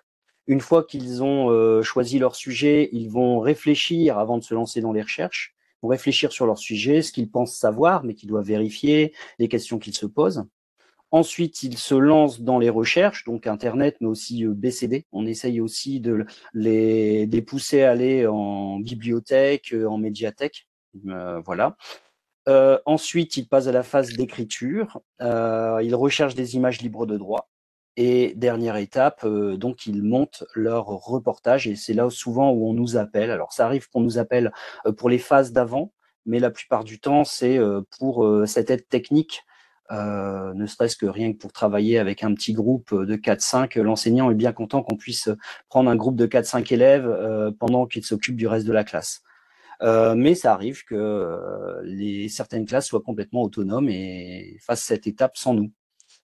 Une 0.47 0.61
fois 0.61 0.85
qu'ils 0.85 1.23
ont 1.23 1.83
choisi 1.83 2.19
leur 2.19 2.35
sujet, 2.35 2.88
ils 2.92 3.09
vont 3.09 3.38
réfléchir 3.38 4.19
avant 4.19 4.37
de 4.37 4.42
se 4.42 4.52
lancer 4.52 4.80
dans 4.80 4.92
les 4.92 5.02
recherches, 5.02 5.54
vont 5.80 5.88
réfléchir 5.88 6.33
sur 6.33 6.45
leur 6.45 6.59
sujet, 6.59 7.02
ce 7.02 7.12
qu'ils 7.12 7.30
pensent 7.30 7.57
savoir, 7.57 8.02
mais 8.02 8.14
qu'ils 8.14 8.28
doivent 8.28 8.47
vérifier, 8.47 9.14
les 9.38 9.49
questions 9.49 9.78
qu'ils 9.78 9.95
se 9.95 10.07
posent. 10.07 10.45
Ensuite, 11.12 11.62
ils 11.62 11.76
se 11.76 11.95
lancent 11.95 12.40
dans 12.40 12.59
les 12.59 12.71
recherches, 12.71 13.25
donc 13.25 13.47
Internet, 13.47 13.97
mais 14.00 14.07
aussi 14.07 14.47
BCD. 14.47 15.07
On 15.12 15.26
essaye 15.26 15.61
aussi 15.61 16.00
de 16.00 16.25
les, 16.55 17.26
les 17.26 17.43
pousser 17.43 17.83
à 17.83 17.90
aller 17.90 18.26
en 18.26 18.79
bibliothèque, 18.79 19.75
en 19.88 19.99
médiathèque. 19.99 20.69
voilà. 21.05 21.76
Euh, 22.49 22.79
ensuite, 22.87 23.37
ils 23.37 23.47
passent 23.47 23.67
à 23.69 23.73
la 23.73 23.83
phase 23.83 24.12
d'écriture. 24.14 25.00
Euh, 25.21 25.81
ils 25.83 25.95
recherchent 25.95 26.35
des 26.35 26.57
images 26.57 26.81
libres 26.81 27.07
de 27.07 27.17
droit. 27.17 27.49
Et 27.97 28.35
dernière 28.37 28.76
étape, 28.76 29.25
euh, 29.25 29.57
donc 29.57 29.87
ils 29.87 30.02
montent 30.02 30.45
leur 30.55 30.87
reportage 30.87 31.67
et 31.67 31.76
c'est 31.76 31.93
là 31.93 32.09
souvent 32.09 32.50
où 32.52 32.69
on 32.69 32.73
nous 32.73 32.97
appelle. 32.97 33.31
Alors 33.31 33.52
ça 33.52 33.67
arrive 33.67 33.88
qu'on 33.90 34.00
nous 34.00 34.17
appelle 34.19 34.52
pour 34.97 35.11
les 35.11 35.19
phases 35.19 35.52
d'avant, 35.52 35.93
mais 36.25 36.38
la 36.38 36.50
plupart 36.50 36.85
du 36.85 37.00
temps 37.00 37.25
c'est 37.25 37.59
pour 37.99 38.26
cette 38.47 38.71
aide 38.71 38.88
technique, 38.88 39.43
ne 39.91 40.67
serait-ce 40.67 40.97
que 40.97 41.07
rien 41.07 41.33
que 41.33 41.39
pour 41.39 41.53
travailler 41.53 41.99
avec 41.99 42.23
un 42.23 42.33
petit 42.35 42.53
groupe 42.53 42.95
de 42.95 43.17
4-5. 43.17 43.79
L'enseignant 43.81 44.31
est 44.31 44.35
bien 44.35 44.53
content 44.53 44.83
qu'on 44.83 44.97
puisse 44.97 45.29
prendre 45.69 45.91
un 45.91 45.97
groupe 45.97 46.17
de 46.17 46.27
4-5 46.27 46.73
élèves 46.73 47.55
pendant 47.59 47.87
qu'il 47.87 48.05
s'occupe 48.05 48.37
du 48.37 48.47
reste 48.47 48.67
de 48.67 48.73
la 48.73 48.85
classe. 48.85 49.23
Euh, 49.83 50.15
mais 50.15 50.35
ça 50.35 50.53
arrive 50.53 50.85
que 50.85 50.95
euh, 50.95 51.81
les, 51.85 52.29
certaines 52.29 52.67
classes 52.67 52.87
soient 52.87 53.01
complètement 53.01 53.43
autonomes 53.43 53.89
et 53.89 54.59
fassent 54.61 54.85
cette 54.85 55.07
étape 55.07 55.37
sans 55.37 55.55
nous. 55.55 55.73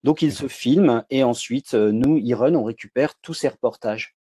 Donc 0.03 0.23
ils 0.23 0.33
se 0.33 0.47
filment 0.47 1.05
et 1.11 1.25
ensuite, 1.25 1.75
euh, 1.75 1.91
nous, 1.91 2.19
Iron, 2.19 2.55
on 2.55 2.65
récupère 2.65 3.15
tous 3.21 3.35
ces 3.35 3.49
reportages. 3.49 4.15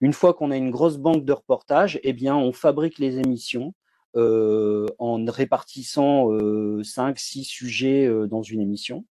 Une 0.00 0.12
fois 0.12 0.34
qu'on 0.34 0.50
a 0.50 0.56
une 0.56 0.70
grosse 0.70 0.98
banque 0.98 1.24
de 1.24 1.32
reportages, 1.32 1.98
eh 2.02 2.12
bien, 2.12 2.36
on 2.36 2.52
fabrique 2.52 2.98
les 2.98 3.18
émissions 3.18 3.68
euh, 3.68 3.72
en 4.16 5.24
répartissant 5.26 6.32
euh, 6.32 6.82
5-6 6.82 7.44
sujets 7.44 8.10
dans 8.28 8.42
une 8.42 8.60
émission. 8.60 9.04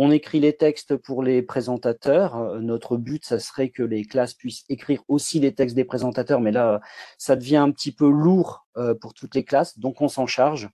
On 0.00 0.12
écrit 0.12 0.38
les 0.38 0.56
textes 0.56 0.96
pour 0.96 1.24
les 1.24 1.42
présentateurs. 1.42 2.36
Euh, 2.36 2.60
notre 2.60 2.96
but, 2.96 3.24
ça 3.24 3.40
serait 3.40 3.70
que 3.70 3.82
les 3.82 4.04
classes 4.04 4.32
puissent 4.32 4.64
écrire 4.68 5.02
aussi 5.08 5.40
les 5.40 5.52
textes 5.52 5.74
des 5.74 5.84
présentateurs, 5.84 6.40
mais 6.40 6.52
là, 6.52 6.80
ça 7.18 7.34
devient 7.34 7.56
un 7.56 7.72
petit 7.72 7.90
peu 7.90 8.08
lourd 8.08 8.68
euh, 8.76 8.94
pour 8.94 9.12
toutes 9.12 9.34
les 9.34 9.42
classes, 9.42 9.76
donc 9.76 10.00
on 10.00 10.06
s'en 10.06 10.28
charge. 10.28 10.70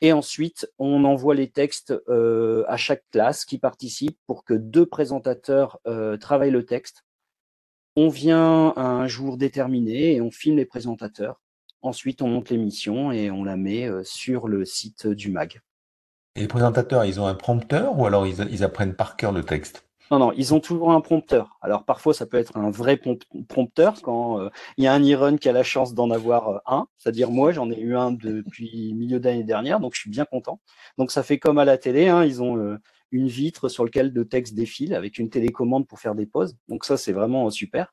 Et 0.00 0.12
ensuite, 0.12 0.68
on 0.80 1.04
envoie 1.04 1.36
les 1.36 1.50
textes 1.50 1.94
euh, 2.08 2.64
à 2.66 2.76
chaque 2.76 3.04
classe 3.12 3.44
qui 3.44 3.58
participe 3.58 4.18
pour 4.26 4.44
que 4.44 4.54
deux 4.54 4.86
présentateurs 4.86 5.78
travaillent 6.20 6.50
le 6.50 6.66
texte. 6.66 7.04
On 7.94 8.08
vient 8.08 8.72
à 8.76 8.82
un 8.82 9.06
jour 9.06 9.36
déterminé 9.36 10.14
et 10.14 10.20
on 10.20 10.32
filme 10.32 10.56
les 10.56 10.66
présentateurs. 10.66 11.40
Ensuite, 11.82 12.22
on 12.22 12.28
monte 12.28 12.50
l'émission 12.50 13.12
et 13.12 13.30
on 13.30 13.44
la 13.44 13.56
met 13.56 13.88
sur 14.02 14.48
le 14.48 14.64
site 14.64 15.06
du 15.06 15.30
MAG. 15.30 15.60
Et 16.38 16.42
les 16.42 16.46
présentateurs, 16.46 17.04
ils 17.04 17.20
ont 17.20 17.26
un 17.26 17.34
prompteur 17.34 17.98
ou 17.98 18.06
alors 18.06 18.24
ils, 18.24 18.62
apprennent 18.62 18.94
par 18.94 19.16
cœur 19.16 19.32
le 19.32 19.42
texte? 19.42 19.88
Non, 20.12 20.20
non, 20.20 20.32
ils 20.36 20.54
ont 20.54 20.60
toujours 20.60 20.92
un 20.92 21.00
prompteur. 21.00 21.58
Alors 21.60 21.84
parfois, 21.84 22.14
ça 22.14 22.26
peut 22.26 22.36
être 22.36 22.56
un 22.56 22.70
vrai 22.70 22.96
prompteur 23.48 24.00
quand 24.02 24.40
euh, 24.40 24.48
il 24.76 24.84
y 24.84 24.86
a 24.86 24.94
un 24.94 25.02
e-run 25.02 25.36
qui 25.36 25.48
a 25.48 25.52
la 25.52 25.64
chance 25.64 25.94
d'en 25.94 26.12
avoir 26.12 26.48
euh, 26.48 26.58
un. 26.66 26.86
C'est-à-dire 26.96 27.32
moi, 27.32 27.50
j'en 27.50 27.68
ai 27.70 27.80
eu 27.80 27.96
un 27.96 28.12
depuis 28.12 28.94
milieu 28.94 29.18
d'année 29.18 29.42
dernière, 29.42 29.80
donc 29.80 29.94
je 29.94 30.00
suis 30.00 30.10
bien 30.10 30.24
content. 30.24 30.60
Donc 30.96 31.10
ça 31.10 31.24
fait 31.24 31.38
comme 31.38 31.58
à 31.58 31.64
la 31.64 31.76
télé, 31.76 32.08
hein, 32.08 32.24
ils 32.24 32.40
ont 32.40 32.56
euh, 32.56 32.78
une 33.10 33.26
vitre 33.26 33.68
sur 33.68 33.84
laquelle 33.84 34.12
le 34.12 34.26
texte 34.26 34.54
défile 34.54 34.94
avec 34.94 35.18
une 35.18 35.28
télécommande 35.28 35.88
pour 35.88 35.98
faire 35.98 36.14
des 36.14 36.26
pauses. 36.26 36.56
Donc 36.68 36.84
ça, 36.84 36.96
c'est 36.96 37.12
vraiment 37.12 37.50
super. 37.50 37.92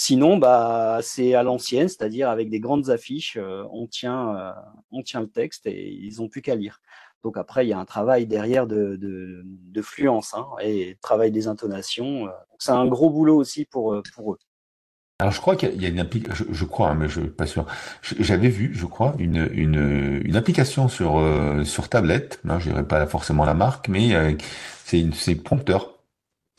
Sinon, 0.00 0.36
bah, 0.38 1.00
c'est 1.02 1.34
à 1.34 1.42
l'ancienne, 1.42 1.88
c'est-à-dire 1.88 2.30
avec 2.30 2.50
des 2.50 2.60
grandes 2.60 2.88
affiches, 2.88 3.36
on 3.72 3.88
tient, 3.88 4.54
on 4.92 5.02
tient 5.02 5.20
le 5.20 5.28
texte 5.28 5.66
et 5.66 5.90
ils 5.90 6.22
ont 6.22 6.28
plus 6.28 6.40
qu'à 6.40 6.54
lire. 6.54 6.80
Donc 7.24 7.36
après, 7.36 7.66
il 7.66 7.68
y 7.68 7.72
a 7.72 7.78
un 7.78 7.84
travail 7.84 8.26
derrière 8.26 8.66
de, 8.66 8.96
de, 9.00 9.82
fluence 9.82 10.34
hein, 10.34 10.46
et 10.60 10.98
travail 11.02 11.30
des 11.30 11.48
intonations. 11.48 12.26
Euh. 12.26 12.30
C'est 12.58 12.72
un 12.72 12.86
gros 12.86 13.10
boulot 13.10 13.36
aussi 13.36 13.64
pour, 13.64 13.94
euh, 13.94 14.02
pour 14.14 14.32
eux. 14.32 14.38
Alors 15.20 15.32
je 15.32 15.40
crois 15.40 15.56
qu'il 15.56 15.82
y 15.82 15.86
a 15.86 15.88
une 15.88 15.98
application, 15.98 16.46
je, 16.48 16.64
crois, 16.64 16.90
hein, 16.90 16.94
mais 16.94 17.08
je 17.08 17.20
suis 17.20 17.30
pas 17.30 17.46
sûr. 17.46 17.66
J'avais 18.02 18.48
vu, 18.48 18.72
je 18.72 18.86
crois, 18.86 19.14
une, 19.18 19.48
une, 19.52 20.22
une 20.24 20.36
application 20.36 20.88
sur 20.88 21.18
euh, 21.18 21.64
sur 21.64 21.88
tablette. 21.88 22.40
Non, 22.44 22.60
je 22.60 22.70
dirais 22.70 22.86
pas 22.86 23.04
forcément 23.06 23.44
la 23.44 23.54
marque, 23.54 23.88
mais 23.88 24.36
c'est 24.84 25.12
c'est 25.12 25.34
prompteur. 25.34 25.97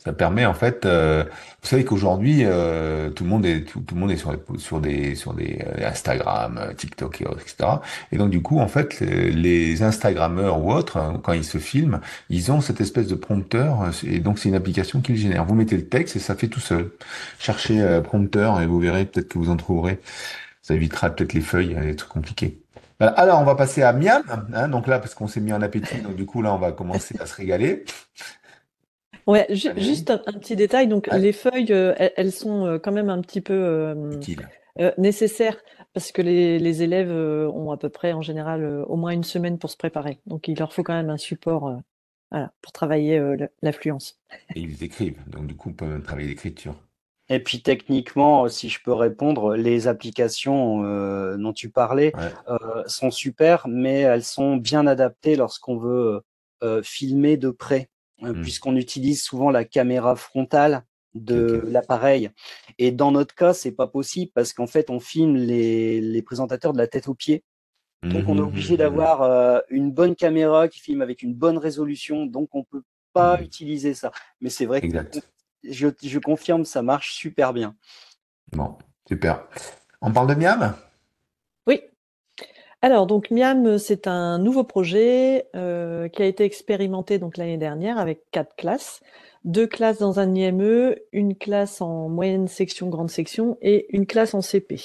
Ça 0.02 0.14
permet 0.14 0.46
en 0.46 0.54
fait, 0.54 0.86
euh, 0.86 1.24
vous 1.62 1.68
savez 1.68 1.84
qu'aujourd'hui 1.84 2.40
euh, 2.44 3.10
tout 3.10 3.22
le 3.22 3.28
monde 3.28 3.44
est 3.44 3.66
tout, 3.66 3.84
le 3.92 4.00
monde 4.00 4.10
est 4.10 4.16
sur, 4.16 4.34
sur 4.56 4.80
des 4.80 5.14
sur 5.14 5.34
des 5.34 5.62
euh, 5.62 5.86
Instagram, 5.86 6.58
TikTok 6.74 7.20
et 7.20 7.26
autres, 7.26 7.42
etc. 7.42 7.68
Et 8.10 8.16
donc 8.16 8.30
du 8.30 8.40
coup 8.40 8.60
en 8.60 8.66
fait 8.66 9.00
les, 9.00 9.82
Instagrammeurs 9.82 10.64
ou 10.64 10.72
autres 10.72 10.96
hein, 10.96 11.20
quand 11.22 11.34
ils 11.34 11.44
se 11.44 11.58
filment, 11.58 12.00
ils 12.30 12.50
ont 12.50 12.62
cette 12.62 12.80
espèce 12.80 13.08
de 13.08 13.14
prompteur 13.14 13.90
et 14.06 14.20
donc 14.20 14.38
c'est 14.38 14.48
une 14.48 14.54
application 14.54 15.02
qu'ils 15.02 15.18
génèrent. 15.18 15.44
Vous 15.44 15.54
mettez 15.54 15.76
le 15.76 15.86
texte 15.86 16.16
et 16.16 16.18
ça 16.18 16.34
fait 16.34 16.48
tout 16.48 16.60
seul. 16.60 16.92
Cherchez 17.38 18.00
prompteur 18.02 18.62
et 18.62 18.66
vous 18.66 18.80
verrez 18.80 19.04
peut-être 19.04 19.28
que 19.28 19.38
vous 19.38 19.50
en 19.50 19.56
trouverez. 19.58 20.00
Ça 20.62 20.72
évitera 20.72 21.10
peut-être 21.10 21.34
les 21.34 21.42
feuilles, 21.42 21.76
les 21.78 21.94
trucs 21.94 22.10
compliqués. 22.10 22.58
Alors 23.00 23.40
on 23.40 23.44
va 23.44 23.54
passer 23.54 23.82
à 23.82 23.94
Miam, 23.94 24.22
hein, 24.54 24.68
donc 24.68 24.86
là 24.86 24.98
parce 24.98 25.14
qu'on 25.14 25.26
s'est 25.26 25.40
mis 25.40 25.54
en 25.54 25.62
appétit, 25.62 26.02
donc 26.02 26.16
du 26.16 26.26
coup 26.26 26.42
là 26.42 26.52
on 26.52 26.58
va 26.58 26.72
commencer 26.72 27.16
à 27.18 27.24
se 27.24 27.34
régaler. 27.34 27.84
Ouais, 29.30 29.46
juste 29.48 30.10
un, 30.10 30.18
petit 30.18 30.56
détail. 30.56 30.88
Donc, 30.88 31.08
les 31.12 31.32
feuilles, 31.32 31.72
euh, 31.72 31.94
elles, 32.16 32.32
sont 32.32 32.66
euh, 32.66 32.78
quand 32.78 32.90
même 32.90 33.10
un 33.10 33.20
petit 33.20 33.40
peu 33.40 33.54
euh, 33.54 34.90
nécessaires 34.98 35.56
parce 35.92 36.10
que 36.10 36.20
les, 36.20 36.58
les 36.58 36.82
élèves 36.82 37.12
ont 37.12 37.70
à 37.70 37.76
peu 37.76 37.88
près, 37.88 38.12
en 38.12 38.22
général, 38.22 38.84
au 38.88 38.96
moins 38.96 39.12
une 39.12 39.24
semaine 39.24 39.58
pour 39.58 39.70
se 39.70 39.76
préparer. 39.76 40.20
Donc, 40.26 40.48
il 40.48 40.58
leur 40.58 40.72
faut 40.72 40.82
quand 40.82 40.94
même 40.94 41.10
un 41.10 41.16
support 41.16 41.80
voilà, 42.30 42.52
pour 42.60 42.72
travailler 42.72 43.20
l'affluence. 43.62 44.20
Et 44.54 44.60
ils 44.60 44.82
écrivent. 44.82 45.20
Donc, 45.28 45.46
du 45.46 45.54
coup, 45.54 45.70
on 45.70 45.74
peut 45.74 46.02
travailler 46.02 46.28
l'écriture. 46.28 46.74
Et 47.28 47.38
puis 47.38 47.62
techniquement, 47.62 48.48
si 48.48 48.68
je 48.68 48.80
peux 48.82 48.92
répondre, 48.92 49.54
les 49.54 49.86
applications 49.86 50.82
dont 51.36 51.52
tu 51.52 51.70
parlais 51.70 52.12
sont 52.86 53.10
super, 53.10 53.66
mais 53.68 54.00
elles 54.00 54.24
sont 54.24 54.56
bien 54.56 54.86
adaptées 54.86 55.34
lorsqu'on 55.36 55.76
veut 55.76 56.22
filmer 56.82 57.36
de 57.36 57.50
près. 57.50 57.88
Euh, 58.22 58.34
mmh. 58.34 58.42
puisqu'on 58.42 58.76
utilise 58.76 59.22
souvent 59.22 59.50
la 59.50 59.64
caméra 59.64 60.14
frontale 60.14 60.84
de 61.14 61.62
l'appareil. 61.66 62.30
Et 62.78 62.92
dans 62.92 63.10
notre 63.12 63.34
cas, 63.34 63.54
c'est 63.54 63.72
pas 63.72 63.86
possible 63.86 64.30
parce 64.34 64.52
qu'en 64.52 64.66
fait, 64.66 64.90
on 64.90 65.00
filme 65.00 65.36
les, 65.36 66.00
les, 66.00 66.22
présentateurs 66.22 66.72
de 66.72 66.78
la 66.78 66.86
tête 66.86 67.08
aux 67.08 67.14
pieds. 67.14 67.44
Donc, 68.02 68.28
on 68.28 68.36
est 68.36 68.40
mmh, 68.40 68.44
obligé 68.44 68.74
mmh, 68.74 68.78
d'avoir 68.78 69.22
euh, 69.22 69.60
une 69.68 69.90
bonne 69.90 70.14
caméra 70.14 70.68
qui 70.68 70.80
filme 70.80 71.02
avec 71.02 71.22
une 71.22 71.34
bonne 71.34 71.58
résolution. 71.58 72.26
Donc, 72.26 72.50
on 72.52 72.64
peut 72.64 72.82
pas 73.12 73.40
utiliser 73.42 73.94
ça. 73.94 74.12
Mais 74.40 74.50
c'est 74.50 74.66
vrai 74.66 74.80
que 74.80 74.88
je, 75.64 75.88
je, 76.02 76.18
confirme, 76.18 76.64
ça 76.64 76.82
marche 76.82 77.14
super 77.14 77.52
bien. 77.52 77.74
Bon, 78.52 78.78
super. 79.06 79.46
On 80.00 80.12
parle 80.12 80.28
de 80.28 80.34
Miam? 80.34 80.74
Alors 82.82 83.06
donc 83.06 83.30
Miam, 83.30 83.76
c'est 83.76 84.06
un 84.06 84.38
nouveau 84.38 84.64
projet 84.64 85.48
euh, 85.54 86.08
qui 86.08 86.22
a 86.22 86.24
été 86.24 86.44
expérimenté 86.44 87.18
donc 87.18 87.36
l'année 87.36 87.58
dernière 87.58 87.98
avec 87.98 88.22
quatre 88.30 88.56
classes, 88.56 89.02
deux 89.44 89.66
classes 89.66 89.98
dans 89.98 90.18
un 90.18 90.34
IME, 90.34 90.94
une 91.12 91.36
classe 91.36 91.82
en 91.82 92.08
moyenne 92.08 92.48
section, 92.48 92.88
grande 92.88 93.10
section 93.10 93.58
et 93.60 93.86
une 93.94 94.06
classe 94.06 94.32
en 94.32 94.40
CP. 94.40 94.80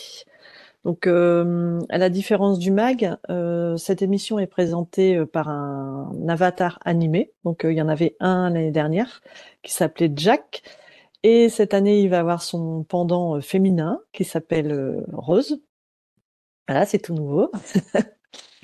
Donc 0.84 1.08
euh, 1.08 1.80
à 1.88 1.98
la 1.98 2.10
différence 2.10 2.60
du 2.60 2.70
mag, 2.70 3.16
euh, 3.30 3.78
cette 3.78 4.02
émission 4.02 4.40
est 4.40 4.48
présentée 4.48 5.26
par 5.26 5.48
un 5.48 6.12
avatar 6.28 6.80
animé. 6.84 7.32
Donc 7.46 7.62
il 7.64 7.74
y 7.74 7.82
en 7.82 7.88
avait 7.88 8.18
un 8.20 8.50
l'année 8.50 8.72
dernière 8.72 9.22
qui 9.64 9.72
s'appelait 9.72 10.12
Jack. 10.14 10.64
Et 11.24 11.48
cette 11.50 11.74
année, 11.74 12.02
il 12.02 12.10
va 12.10 12.20
avoir 12.20 12.44
son 12.44 12.84
pendant 12.84 13.40
féminin 13.42 14.02
qui 14.12 14.26
s'appelle 14.26 15.06
Rose. 15.14 15.62
Voilà, 16.68 16.86
c'est 16.86 17.00
tout 17.00 17.14
nouveau. 17.14 17.52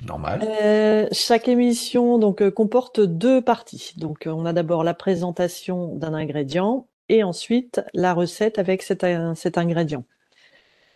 Normal. 0.06 0.42
Euh, 0.42 1.06
chaque 1.12 1.48
émission 1.48 2.18
donc 2.18 2.42
euh, 2.42 2.50
comporte 2.50 3.00
deux 3.00 3.40
parties. 3.40 3.94
Donc 3.96 4.26
euh, 4.26 4.30
on 4.30 4.44
a 4.44 4.52
d'abord 4.52 4.84
la 4.84 4.94
présentation 4.94 5.94
d'un 5.94 6.14
ingrédient 6.14 6.88
et 7.08 7.22
ensuite 7.22 7.80
la 7.94 8.12
recette 8.14 8.58
avec 8.58 8.82
cet, 8.82 9.06
cet 9.34 9.58
ingrédient. 9.58 10.04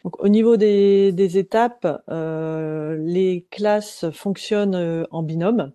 Donc, 0.05 0.23
au 0.23 0.29
niveau 0.29 0.57
des, 0.57 1.11
des 1.11 1.37
étapes, 1.37 1.85
les 2.09 3.45
classes 3.51 4.09
fonctionnent 4.13 5.05
en 5.11 5.23
binôme. 5.25 5.73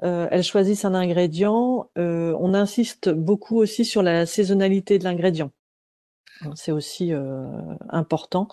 elles 0.00 0.42
choisissent 0.42 0.86
un 0.86 0.94
ingrédient. 0.94 1.90
on 1.96 2.54
insiste 2.54 3.10
beaucoup 3.10 3.58
aussi 3.58 3.84
sur 3.84 4.02
la 4.02 4.24
saisonnalité 4.24 4.98
de 4.98 5.04
l'ingrédient. 5.04 5.50
C'est 6.54 6.72
aussi 6.72 7.12
important. 7.90 8.48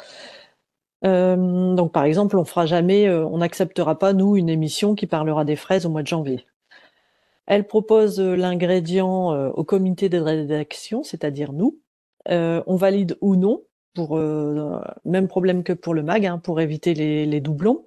Euh, 1.05 1.75
donc, 1.75 1.91
par 1.91 2.05
exemple, 2.05 2.37
on 2.37 2.45
fera 2.45 2.65
jamais, 2.65 3.07
euh, 3.07 3.25
on 3.25 3.39
n'acceptera 3.39 3.99
pas 3.99 4.13
nous 4.13 4.37
une 4.37 4.49
émission 4.49 4.95
qui 4.95 5.07
parlera 5.07 5.43
des 5.45 5.55
fraises 5.55 5.85
au 5.85 5.89
mois 5.89 6.01
de 6.01 6.07
janvier. 6.07 6.45
Elle 7.45 7.67
propose 7.67 8.19
euh, 8.19 8.35
l'ingrédient 8.35 9.51
au 9.51 9.63
comité 9.63 10.07
de 10.09 10.19
rédaction, 10.19 11.03
c'est-à-dire 11.03 11.51
nous. 11.53 11.79
on 12.27 12.75
valide 12.75 13.17
ou 13.21 13.35
non, 13.35 13.63
pour 13.93 14.17
même 14.17 15.27
problème 15.27 15.63
que 15.63 15.73
pour 15.73 15.93
le 15.93 16.03
mag, 16.03 16.25
hein, 16.25 16.39
pour 16.39 16.61
éviter 16.61 16.93
les, 16.93 17.41
doublons. 17.41 17.85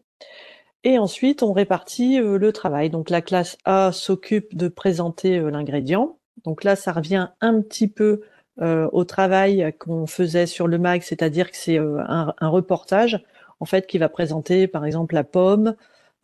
Et 0.84 0.98
ensuite, 0.98 1.42
on 1.42 1.52
répartit 1.52 2.18
le 2.18 2.52
travail. 2.52 2.90
Donc, 2.90 3.10
la 3.10 3.22
classe 3.22 3.56
A 3.64 3.92
s'occupe 3.92 4.56
de 4.56 4.68
présenter 4.68 5.40
l'ingrédient, 5.40 6.18
Donc 6.44 6.62
là, 6.62 6.76
ça 6.76 6.92
revient 6.92 7.28
un 7.40 7.62
petit 7.62 7.88
peu 7.88 8.20
au 8.60 9.04
travail 9.04 9.74
qu'on 9.78 10.06
faisait 10.06 10.46
sur 10.46 10.66
le 10.66 10.78
mag, 10.78 11.02
c'est-à-dire 11.02 11.50
que 11.50 11.56
c'est 11.56 11.78
un, 11.78 12.34
reportage 12.40 13.22
en 13.60 13.66
fait 13.66 13.86
qui 13.86 13.98
va 13.98 14.08
présenter 14.08 14.66
par 14.66 14.86
exemple 14.86 15.14
la 15.14 15.24
pomme 15.24 15.74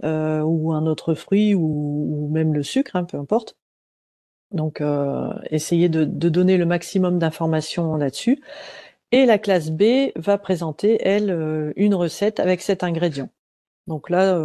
ou 0.02 0.72
un 0.72 0.86
autre 0.86 1.14
fruit 1.14 1.54
ou, 1.54 2.28
même 2.32 2.54
le 2.54 2.62
sucre, 2.62 2.96
hein, 2.96 3.04
peu 3.04 3.18
importe. 3.18 3.56
Donc, 4.50 4.82
essayer 5.50 5.88
de, 5.88 6.04
de, 6.04 6.28
donner 6.28 6.56
le 6.56 6.66
maximum 6.66 7.18
d'informations 7.18 7.96
là-dessus. 7.96 8.40
Et 9.12 9.26
la 9.26 9.38
classe 9.38 9.70
B 9.70 10.10
va 10.16 10.38
présenter, 10.38 10.98
elle, 11.02 11.72
une 11.76 11.94
recette 11.94 12.40
avec 12.40 12.62
cet 12.62 12.82
ingrédient. 12.82 13.28
Donc 13.86 14.10
là, 14.10 14.38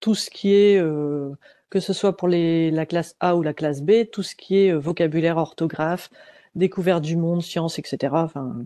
tout 0.00 0.14
ce 0.14 0.30
qui 0.30 0.54
est, 0.54 0.80
que 1.70 1.80
ce 1.80 1.92
soit 1.92 2.16
pour 2.16 2.28
les, 2.28 2.70
la 2.70 2.86
classe 2.86 3.16
A 3.20 3.36
ou 3.36 3.42
la 3.42 3.54
classe 3.54 3.82
B, 3.82 4.08
tout 4.12 4.22
ce 4.22 4.36
qui 4.36 4.58
est 4.58 4.72
vocabulaire, 4.72 5.36
orthographe, 5.38 6.10
découverte 6.56 7.02
du 7.02 7.16
monde, 7.16 7.42
sciences, 7.42 7.78
etc. 7.78 8.14
Enfin, 8.14 8.64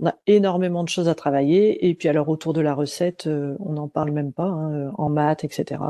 on 0.00 0.06
a 0.08 0.14
énormément 0.26 0.84
de 0.84 0.88
choses 0.88 1.08
à 1.08 1.14
travailler. 1.14 1.88
Et 1.88 1.94
puis 1.94 2.08
alors 2.08 2.28
autour 2.28 2.52
de 2.52 2.60
la 2.60 2.74
recette, 2.74 3.28
on 3.28 3.72
n'en 3.72 3.88
parle 3.88 4.10
même 4.12 4.32
pas, 4.32 4.44
hein, 4.44 4.92
en 4.96 5.08
maths, 5.08 5.44
etc. 5.44 5.80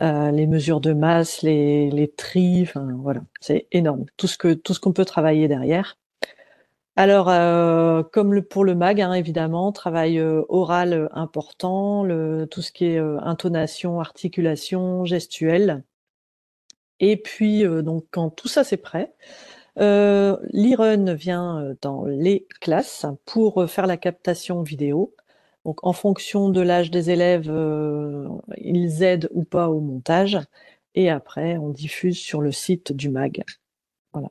Euh, 0.00 0.30
les 0.30 0.46
mesures 0.46 0.80
de 0.80 0.92
masse, 0.94 1.42
les, 1.42 1.90
les 1.90 2.10
enfin 2.62 2.88
voilà, 2.98 3.22
c'est 3.40 3.66
énorme. 3.72 4.06
Tout 4.16 4.26
ce 4.26 4.38
que 4.38 4.54
tout 4.54 4.72
ce 4.74 4.80
qu'on 4.80 4.92
peut 4.92 5.04
travailler 5.04 5.48
derrière. 5.48 5.98
Alors, 6.96 7.28
euh, 7.30 8.02
comme 8.02 8.42
pour 8.42 8.64
le 8.64 8.74
mag, 8.74 9.00
hein, 9.00 9.14
évidemment, 9.14 9.72
travail 9.72 10.18
euh, 10.18 10.42
oral 10.48 11.08
important, 11.12 12.04
tout 12.50 12.62
ce 12.62 12.72
qui 12.72 12.86
est 12.86 12.98
intonation, 12.98 14.00
articulation, 14.00 15.04
gestuelle. 15.04 15.84
Et 17.00 17.16
puis, 17.16 17.64
donc, 17.82 18.04
quand 18.10 18.30
tout 18.30 18.48
ça 18.48 18.64
c'est 18.64 18.76
prêt, 18.76 19.14
euh, 19.78 20.36
l'e-run 20.52 21.14
vient 21.14 21.74
dans 21.80 22.04
les 22.04 22.46
classes 22.60 23.06
pour 23.24 23.68
faire 23.70 23.86
la 23.86 23.96
captation 23.96 24.62
vidéo. 24.62 25.14
Donc, 25.64 25.84
en 25.84 25.92
fonction 25.92 26.48
de 26.48 26.60
l'âge 26.60 26.90
des 26.90 27.10
élèves, 27.10 27.48
euh, 27.48 28.28
ils 28.58 29.02
aident 29.02 29.28
ou 29.32 29.44
pas 29.44 29.68
au 29.68 29.80
montage. 29.80 30.38
Et 30.94 31.08
après, 31.08 31.56
on 31.56 31.68
diffuse 31.70 32.18
sur 32.18 32.40
le 32.40 32.52
site 32.52 32.92
du 32.92 33.08
MAG. 33.08 33.44
Voilà. 34.12 34.28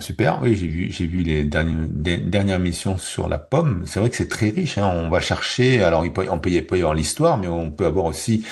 Super, 0.00 0.40
oui, 0.42 0.54
j'ai 0.56 0.66
vu, 0.66 0.90
j'ai 0.90 1.06
vu 1.06 1.22
les 1.22 1.44
dernières, 1.44 2.58
missions 2.58 2.98
sur 2.98 3.28
la 3.28 3.38
pomme. 3.38 3.82
C'est 3.86 4.00
vrai 4.00 4.10
que 4.10 4.16
c'est 4.16 4.28
très 4.28 4.50
riche. 4.50 4.78
Hein. 4.78 4.90
On 4.94 5.08
va 5.08 5.20
chercher. 5.20 5.82
Alors, 5.82 6.04
il 6.04 6.12
peut, 6.12 6.26
on 6.30 6.38
peut 6.38 6.50
y, 6.50 6.58
avoir 6.58 6.94
l'histoire, 6.94 7.38
mais 7.38 7.48
on 7.48 7.70
peut 7.70 7.86
avoir 7.86 8.06
aussi 8.06 8.44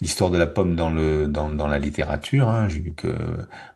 l'histoire 0.00 0.30
de 0.30 0.38
la 0.38 0.46
pomme 0.46 0.76
dans 0.76 0.90
le 0.90 1.26
dans, 1.26 1.48
dans 1.48 1.66
la 1.66 1.78
littérature. 1.78 2.48
Hein. 2.48 2.68
J'ai 2.68 2.80
vu 2.80 2.92
que 2.92 3.08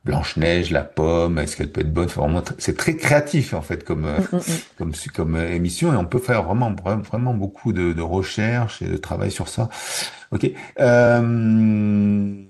Blanche 0.04 0.36
Neige, 0.36 0.70
la 0.70 0.84
pomme, 0.84 1.38
est-ce 1.38 1.56
qu'elle 1.56 1.72
peut 1.72 1.80
être 1.80 1.92
bonne? 1.92 2.08
Vraiment, 2.08 2.42
c'est 2.58 2.76
très 2.76 2.96
créatif 2.96 3.54
en 3.54 3.62
fait 3.62 3.84
comme 3.84 4.02
mm, 4.02 4.28
mm, 4.32 4.36
mm. 4.36 4.42
comme 4.78 4.92
comme 5.14 5.36
euh, 5.36 5.54
émission 5.54 5.92
et 5.92 5.96
on 5.96 6.04
peut 6.04 6.18
faire 6.18 6.42
vraiment 6.42 6.74
vraiment 7.02 7.34
beaucoup 7.34 7.72
de, 7.72 7.92
de 7.92 8.02
recherches 8.02 8.82
et 8.82 8.86
de 8.86 8.96
travail 8.96 9.30
sur 9.30 9.48
ça. 9.48 9.68
Ok. 10.30 10.50
Euh... 10.80 12.44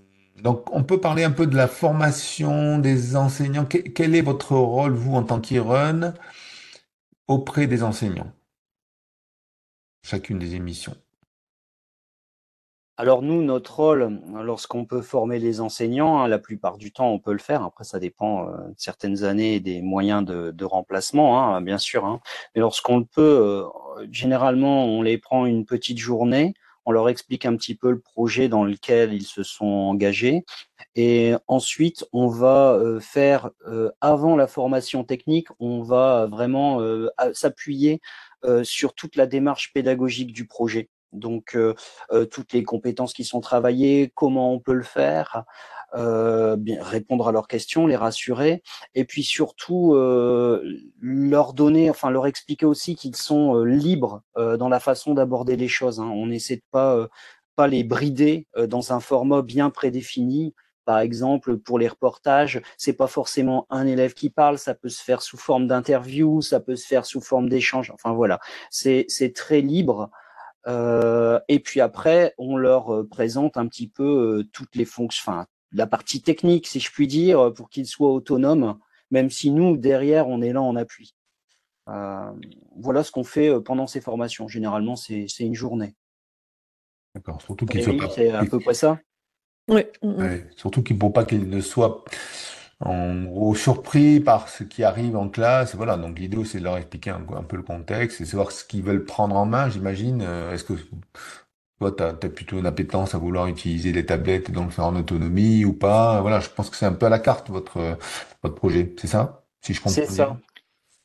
Donc, 0.45 0.67
on 0.73 0.85
peut 0.85 1.01
parler 1.01 1.25
un 1.25 1.31
peu 1.31 1.47
de 1.47 1.57
la 1.57 1.67
formation 1.67 2.79
des 2.79 3.17
enseignants. 3.17 3.65
Quel 3.65 4.15
est 4.15 4.21
votre 4.21 4.55
rôle, 4.55 4.93
vous, 4.93 5.15
en 5.15 5.23
tant 5.23 5.41
qu'IRUN, 5.41 6.13
auprès 7.27 7.67
des 7.67 7.83
enseignants? 7.83 8.31
Chacune 10.03 10.39
des 10.39 10.55
émissions. 10.55 10.95
Alors 12.99 13.23
nous, 13.23 13.43
notre 13.43 13.75
rôle, 13.75 14.21
lorsqu'on 14.35 14.85
peut 14.85 15.01
former 15.01 15.39
les 15.39 15.63
enseignants, 15.63 16.21
hein, 16.21 16.29
la 16.29 16.39
plupart 16.39 16.77
du 16.77 16.93
temps, 16.93 17.09
on 17.09 17.19
peut 17.19 17.33
le 17.33 17.39
faire. 17.39 17.63
Après, 17.63 17.85
ça 17.85 17.99
dépend 17.99 18.47
euh, 18.47 18.69
de 18.69 18.75
certaines 18.77 19.25
années 19.25 19.55
et 19.55 19.61
des 19.61 19.81
moyens 19.81 20.25
de, 20.27 20.65
remplacement, 20.65 21.43
hein, 21.43 21.63
bien 21.63 21.79
sûr. 21.79 22.05
Hein. 22.05 22.21
Mais 22.55 22.61
lorsqu'on 22.61 22.99
le 22.99 23.07
peut, 23.07 23.23
euh, 23.23 24.07
généralement, 24.11 24.85
on 24.85 25.01
les 25.01 25.17
prend 25.17 25.47
une 25.47 25.65
petite 25.65 25.99
journée 25.99 26.55
on 26.87 26.93
leur 26.93 27.09
explique 27.09 27.47
un 27.47 27.57
petit 27.57 27.75
peu 27.75 27.91
le 27.91 28.01
projet 28.01 28.49
dans 28.49 28.65
lequel 28.65 29.13
ils 29.13 29.25
se 29.25 29.43
sont 29.43 29.67
engagés. 29.67 30.45
Et 30.97 31.35
ensuite, 31.49 32.05
on 32.13 32.29
va 32.29 32.75
euh, 32.75 33.01
faire, 33.01 33.51
euh, 33.67 33.91
avant 34.01 34.37
la 34.37 34.47
formation 34.47 35.03
technique, 35.05 35.49
on 35.59 35.83
va 35.83 36.27
vraiment 36.27 36.81
euh, 36.81 37.09
s'appuyer 37.33 38.01
sur 38.63 38.93
toute 38.93 39.17
la 39.17 39.27
démarche 39.27 39.73
pédagogique 39.73 40.35
du 40.35 40.47
projet. 40.47 40.91
Donc, 41.13 41.57
toutes 42.31 42.53
les 42.53 42.63
compétences 42.63 43.15
qui 43.15 43.25
sont 43.25 43.41
travaillées, 43.41 44.13
comment 44.15 44.53
on 44.53 44.61
peut 44.61 44.75
le 44.75 44.83
faire, 44.83 45.45
euh, 45.97 46.57
répondre 46.81 47.29
à 47.29 47.33
leurs 47.33 47.47
questions, 47.47 47.87
les 47.87 47.95
rassurer, 47.95 48.63
et 48.97 49.05
puis 49.05 49.23
surtout 49.23 49.95
euh, 49.95 50.61
leur 51.01 51.53
donner, 51.53 51.89
enfin 51.89 52.11
leur 52.11 52.27
expliquer 52.27 52.67
aussi 52.67 52.97
qu'ils 52.97 53.15
sont 53.15 53.57
euh, 53.57 53.65
libres 53.65 54.23
dans 54.37 54.69
la 54.69 54.81
façon 54.81 55.15
d'aborder 55.15 55.57
les 55.57 55.69
choses. 55.69 56.01
Hein. 56.01 56.11
On 56.13 56.27
n'essaie 56.27 56.57
de 56.57 56.63
pas 56.71 57.09
pas 57.57 57.69
les 57.69 57.85
brider 57.85 58.49
dans 58.69 58.93
un 58.93 58.99
format 58.99 59.43
bien 59.43 59.71
prédéfini. 59.71 60.55
Par 60.85 60.99
exemple, 60.99 61.57
pour 61.59 61.79
les 61.79 61.87
reportages, 61.87 62.61
c'est 62.77 62.95
pas 62.95 63.07
forcément 63.07 63.67
un 63.71 63.87
élève 63.87 64.15
qui 64.15 64.29
parle, 64.29 64.59
ça 64.59 64.75
peut 64.75 64.89
se 64.89 65.03
faire 65.03 65.23
sous 65.23 65.39
forme 65.39 65.69
d'interview, 65.69 66.43
ça 66.43 66.59
peut 66.59 66.77
se 66.77 66.87
faire 66.87 67.07
sous 67.07 67.21
forme 67.21 67.49
d'échange. 67.49 67.93
Enfin 67.93 68.13
voilà, 68.13 68.41
c'est 68.71 69.07
c'est 69.09 69.33
très 69.33 69.61
libre. 69.61 70.11
Euh, 70.67 71.39
et 71.49 71.61
puis 71.61 71.81
après, 71.81 72.35
on 72.39 72.57
leur 72.57 73.07
présente 73.09 73.57
un 73.57 73.69
petit 73.69 73.89
peu 73.89 74.45
toutes 74.53 74.75
les 74.75 74.85
fonctions, 74.85 75.33
enfin 75.33 75.47
la 75.75 75.87
partie 75.87 76.23
technique, 76.23 76.67
si 76.67 76.81
je 76.81 76.91
puis 76.91 77.07
dire, 77.07 77.53
pour 77.55 77.69
qu'ils 77.69 77.87
soient 77.87 78.13
autonomes, 78.13 78.79
même 79.11 79.31
si 79.31 79.51
nous, 79.51 79.77
derrière, 79.77 80.29
on 80.29 80.41
est 80.41 80.53
là 80.53 80.63
en 80.63 80.77
appui. 80.77 81.15
Euh, 81.89 82.33
voilà 82.77 83.05
ce 83.05 83.13
qu'on 83.13 83.25
fait 83.25 83.49
euh, 83.49 83.61
pendant 83.61 83.87
ces 83.87 84.01
formations. 84.01 84.49
Généralement, 84.49 84.97
c'est 84.97 85.27
une 85.41 85.55
journée. 85.55 85.95
D'accord. 87.15 87.41
Surtout 87.43 87.67
qu'ils 87.67 87.83
soient 87.83 87.97
pas. 87.97 88.11
C'est 88.11 88.31
à 88.31 88.45
peu 88.45 88.59
près 88.59 88.75
ça. 88.75 88.99
Oui. 89.69 89.83
Surtout 90.57 90.83
qu'il 90.83 90.97
ne 90.97 91.01
faut 91.01 91.11
pas 91.11 91.25
qu'ils 91.25 91.49
ne 91.49 91.61
soient 91.61 92.05
en 92.81 93.23
gros 93.25 93.55
surpris 93.55 94.21
par 94.21 94.49
ce 94.49 94.65
qui 94.65 94.83
arrive 94.83 95.17
en 95.17 95.29
classe. 95.29 95.75
Voilà. 95.75 95.97
Donc 95.97 96.19
l'idée, 96.19 96.45
c'est 96.45 96.59
de 96.59 96.65
leur 96.65 96.77
expliquer 96.77 97.11
un, 97.11 97.21
peu 97.21 97.57
le 97.57 97.63
contexte 97.63 98.21
et 98.21 98.25
savoir 98.25 98.51
ce 98.51 98.65
qu'ils 98.65 98.83
veulent 98.83 99.05
prendre 99.05 99.37
en 99.37 99.47
main. 99.47 99.69
J'imagine. 99.69 100.23
Euh, 100.23 100.53
est-ce 100.53 100.65
que 100.65 100.75
toi, 101.79 101.93
tu 101.93 102.03
as, 102.03 102.13
plutôt 102.13 102.59
une 102.59 102.67
appétence 102.67 103.15
à 103.15 103.19
vouloir 103.19 103.47
utiliser 103.47 103.93
les 103.93 104.07
tablettes 104.07 104.49
et 104.49 104.53
donc 104.53 104.67
le 104.67 104.71
faire 104.71 104.87
en 104.87 104.97
autonomie 104.97 105.65
ou 105.65 105.73
pas. 105.73 106.21
Voilà, 106.21 106.41
je 106.41 106.49
pense 106.49 106.71
que 106.71 106.77
c'est 106.77 106.87
un 106.87 106.93
peu 106.93 107.07
à 107.07 107.11
la 107.11 107.19
carte 107.19 107.51
votre, 107.51 107.99
votre 108.43 108.55
projet, 108.55 108.95
c'est 108.99 109.09
ça? 109.09 109.45
Si 109.61 109.75
je 109.75 109.81
comprends 109.81 109.91
C'est 109.91 110.07
ça. 110.07 110.37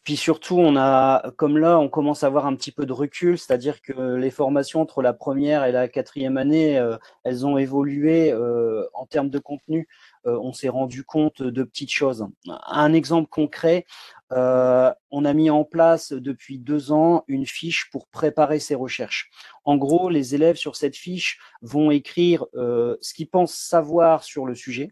Puis 0.09 0.17
surtout, 0.17 0.57
on 0.57 0.75
a, 0.75 1.31
comme 1.35 1.57
là, 1.57 1.77
on 1.77 1.87
commence 1.87 2.23
à 2.23 2.27
avoir 2.27 2.47
un 2.47 2.55
petit 2.55 2.71
peu 2.71 2.87
de 2.87 2.93
recul, 2.93 3.37
c'est-à-dire 3.37 3.81
que 3.81 4.15
les 4.15 4.31
formations 4.31 4.81
entre 4.81 5.03
la 5.03 5.13
première 5.13 5.65
et 5.65 5.71
la 5.71 5.87
quatrième 5.87 6.37
année, 6.37 6.79
euh, 6.79 6.97
elles 7.23 7.45
ont 7.45 7.59
évolué 7.59 8.31
euh, 8.31 8.85
en 8.93 9.05
termes 9.05 9.29
de 9.29 9.37
contenu. 9.37 9.87
Euh, 10.25 10.35
on 10.41 10.51
s'est 10.51 10.69
rendu 10.69 11.03
compte 11.03 11.43
de 11.43 11.63
petites 11.63 11.91
choses. 11.91 12.25
Un 12.47 12.93
exemple 12.93 13.29
concret, 13.29 13.85
euh, 14.31 14.93
on 15.11 15.25
a 15.25 15.33
mis 15.33 15.49
en 15.49 15.63
place 15.63 16.11
depuis 16.11 16.59
deux 16.59 16.91
ans 16.91 17.23
une 17.27 17.45
fiche 17.45 17.89
pour 17.91 18.07
préparer 18.07 18.59
ses 18.59 18.75
recherches. 18.75 19.29
En 19.65 19.77
gros, 19.77 20.09
les 20.09 20.35
élèves 20.35 20.55
sur 20.55 20.75
cette 20.75 20.95
fiche 20.95 21.39
vont 21.61 21.91
écrire 21.91 22.45
euh, 22.55 22.97
ce 23.01 23.13
qu'ils 23.13 23.29
pensent 23.29 23.55
savoir 23.55 24.23
sur 24.23 24.45
le 24.45 24.55
sujet, 24.55 24.91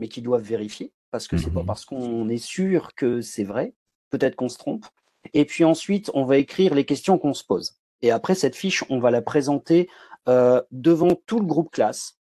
mais 0.00 0.08
qu'ils 0.08 0.24
doivent 0.24 0.42
vérifier, 0.42 0.92
parce 1.10 1.28
que 1.28 1.36
c'est 1.36 1.52
pas 1.52 1.60
mhm. 1.60 1.66
parce 1.66 1.84
qu'on 1.84 2.28
est 2.28 2.44
sûr 2.44 2.94
que 2.94 3.20
c'est 3.20 3.44
vrai, 3.44 3.74
peut-être 4.10 4.36
qu'on 4.36 4.48
se 4.48 4.58
trompe. 4.58 4.86
Et 5.32 5.44
puis 5.44 5.64
ensuite, 5.64 6.10
on 6.14 6.24
va 6.24 6.36
écrire 6.38 6.74
les 6.74 6.84
questions 6.84 7.18
qu'on 7.18 7.34
se 7.34 7.44
pose. 7.44 7.76
Et 8.02 8.10
après, 8.10 8.34
cette 8.34 8.56
fiche, 8.56 8.84
on 8.90 8.98
va 8.98 9.10
la 9.10 9.22
présenter 9.22 9.88
euh, 10.28 10.60
devant 10.70 11.14
tout 11.26 11.38
le 11.38 11.46
groupe 11.46 11.70
classe 11.70 12.13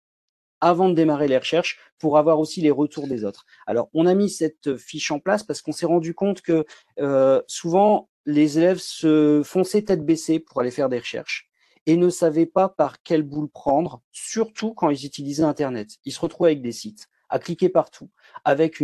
avant 0.64 0.88
de 0.88 0.96
démarrer 0.96 1.28
les 1.28 1.38
recherches 1.38 1.78
pour 2.00 2.18
avoir 2.18 2.40
aussi 2.40 2.62
les 2.62 2.72
retours 2.72 3.08
des 3.08 3.26
autres. 3.26 3.46
Alors, 3.68 3.90
on 3.94 4.06
a 4.06 4.14
mis 4.14 4.30
cette 4.30 4.78
fiche 4.78 5.12
en 5.12 5.20
place 5.20 5.44
parce 5.44 5.62
qu'on 5.62 5.74
s'est 5.74 5.86
rendu 5.86 6.14
compte 6.14 6.42
que 6.42 6.66
euh, 7.02 7.42
souvent, 7.48 8.10
les 8.26 8.58
élèves 8.58 8.80
se 8.80 9.42
fonçaient 9.44 9.82
tête 9.82 10.06
baissée 10.06 10.40
pour 10.40 10.62
aller 10.62 10.72
faire 10.72 10.88
des 10.88 11.00
recherches 11.00 11.50
et 11.86 11.98
ne 11.98 12.10
savaient 12.10 12.46
pas 12.46 12.70
par 12.70 13.04
quelle 13.04 13.24
boule 13.24 13.50
prendre, 13.50 14.02
surtout 14.14 14.74
quand 14.74 14.90
ils 14.90 15.06
utilisaient 15.06 15.44
Internet. 15.44 15.98
Ils 16.06 16.14
se 16.14 16.22
retrouvaient 16.22 16.52
avec 16.52 16.62
des 16.62 16.72
sites, 16.72 17.08
à 17.28 17.40
cliquer 17.40 17.68
partout, 17.68 18.10
avec 18.46 18.82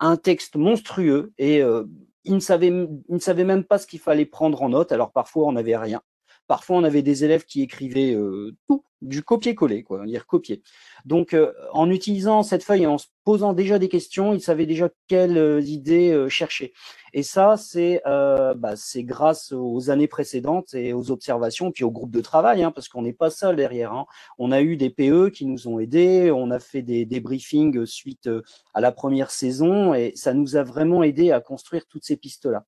un 0.00 0.16
texte 0.18 0.56
monstrueux 0.56 1.32
et 1.38 1.62
euh, 1.62 1.84
ils, 2.24 2.34
ne 2.34 2.40
savaient, 2.40 2.68
ils 2.68 3.02
ne 3.08 3.18
savaient 3.18 3.44
même 3.44 3.64
pas 3.64 3.78
ce 3.78 3.86
qu'il 3.86 4.00
fallait 4.00 4.26
prendre 4.26 4.60
en 4.60 4.68
note. 4.68 4.92
Alors 4.92 5.12
parfois, 5.12 5.46
on 5.46 5.52
n'avait 5.52 5.78
rien. 5.78 6.02
Parfois, 6.50 6.78
on 6.78 6.82
avait 6.82 7.02
des 7.02 7.22
élèves 7.22 7.44
qui 7.44 7.62
écrivaient 7.62 8.12
euh, 8.12 8.56
tout 8.66 8.82
du 9.02 9.22
copier-coller, 9.22 9.84
quoi, 9.84 10.04
dire 10.04 10.26
copier. 10.26 10.64
Donc, 11.04 11.32
euh, 11.32 11.52
en 11.72 11.88
utilisant 11.88 12.42
cette 12.42 12.64
feuille 12.64 12.82
et 12.82 12.86
en 12.88 12.98
se 12.98 13.06
posant 13.22 13.52
déjà 13.52 13.78
des 13.78 13.88
questions, 13.88 14.34
il 14.34 14.40
savait 14.40 14.66
déjà 14.66 14.88
quelles 15.06 15.38
euh, 15.38 15.60
idées 15.60 16.26
chercher. 16.28 16.72
Et 17.12 17.22
ça, 17.22 17.56
c'est 17.56 18.02
bah, 18.04 18.74
c'est 18.74 19.04
grâce 19.04 19.52
aux 19.52 19.90
années 19.90 20.08
précédentes 20.08 20.74
et 20.74 20.92
aux 20.92 21.12
observations, 21.12 21.70
puis 21.70 21.84
au 21.84 21.92
groupe 21.92 22.10
de 22.10 22.20
travail, 22.20 22.64
hein, 22.64 22.72
parce 22.72 22.88
qu'on 22.88 23.02
n'est 23.02 23.12
pas 23.12 23.30
seul 23.30 23.54
derrière. 23.54 23.92
Hein. 23.92 24.06
On 24.36 24.50
a 24.50 24.60
eu 24.60 24.76
des 24.76 24.90
PE 24.90 25.30
qui 25.30 25.46
nous 25.46 25.68
ont 25.68 25.78
aidés, 25.78 26.32
on 26.32 26.50
a 26.50 26.58
fait 26.58 26.82
des, 26.82 27.04
des 27.04 27.20
briefings 27.20 27.86
suite 27.86 28.28
à 28.74 28.80
la 28.80 28.90
première 28.90 29.30
saison, 29.30 29.94
et 29.94 30.14
ça 30.16 30.34
nous 30.34 30.56
a 30.56 30.64
vraiment 30.64 31.04
aidé 31.04 31.30
à 31.30 31.40
construire 31.40 31.86
toutes 31.86 32.04
ces 32.04 32.16
pistes-là. 32.16 32.66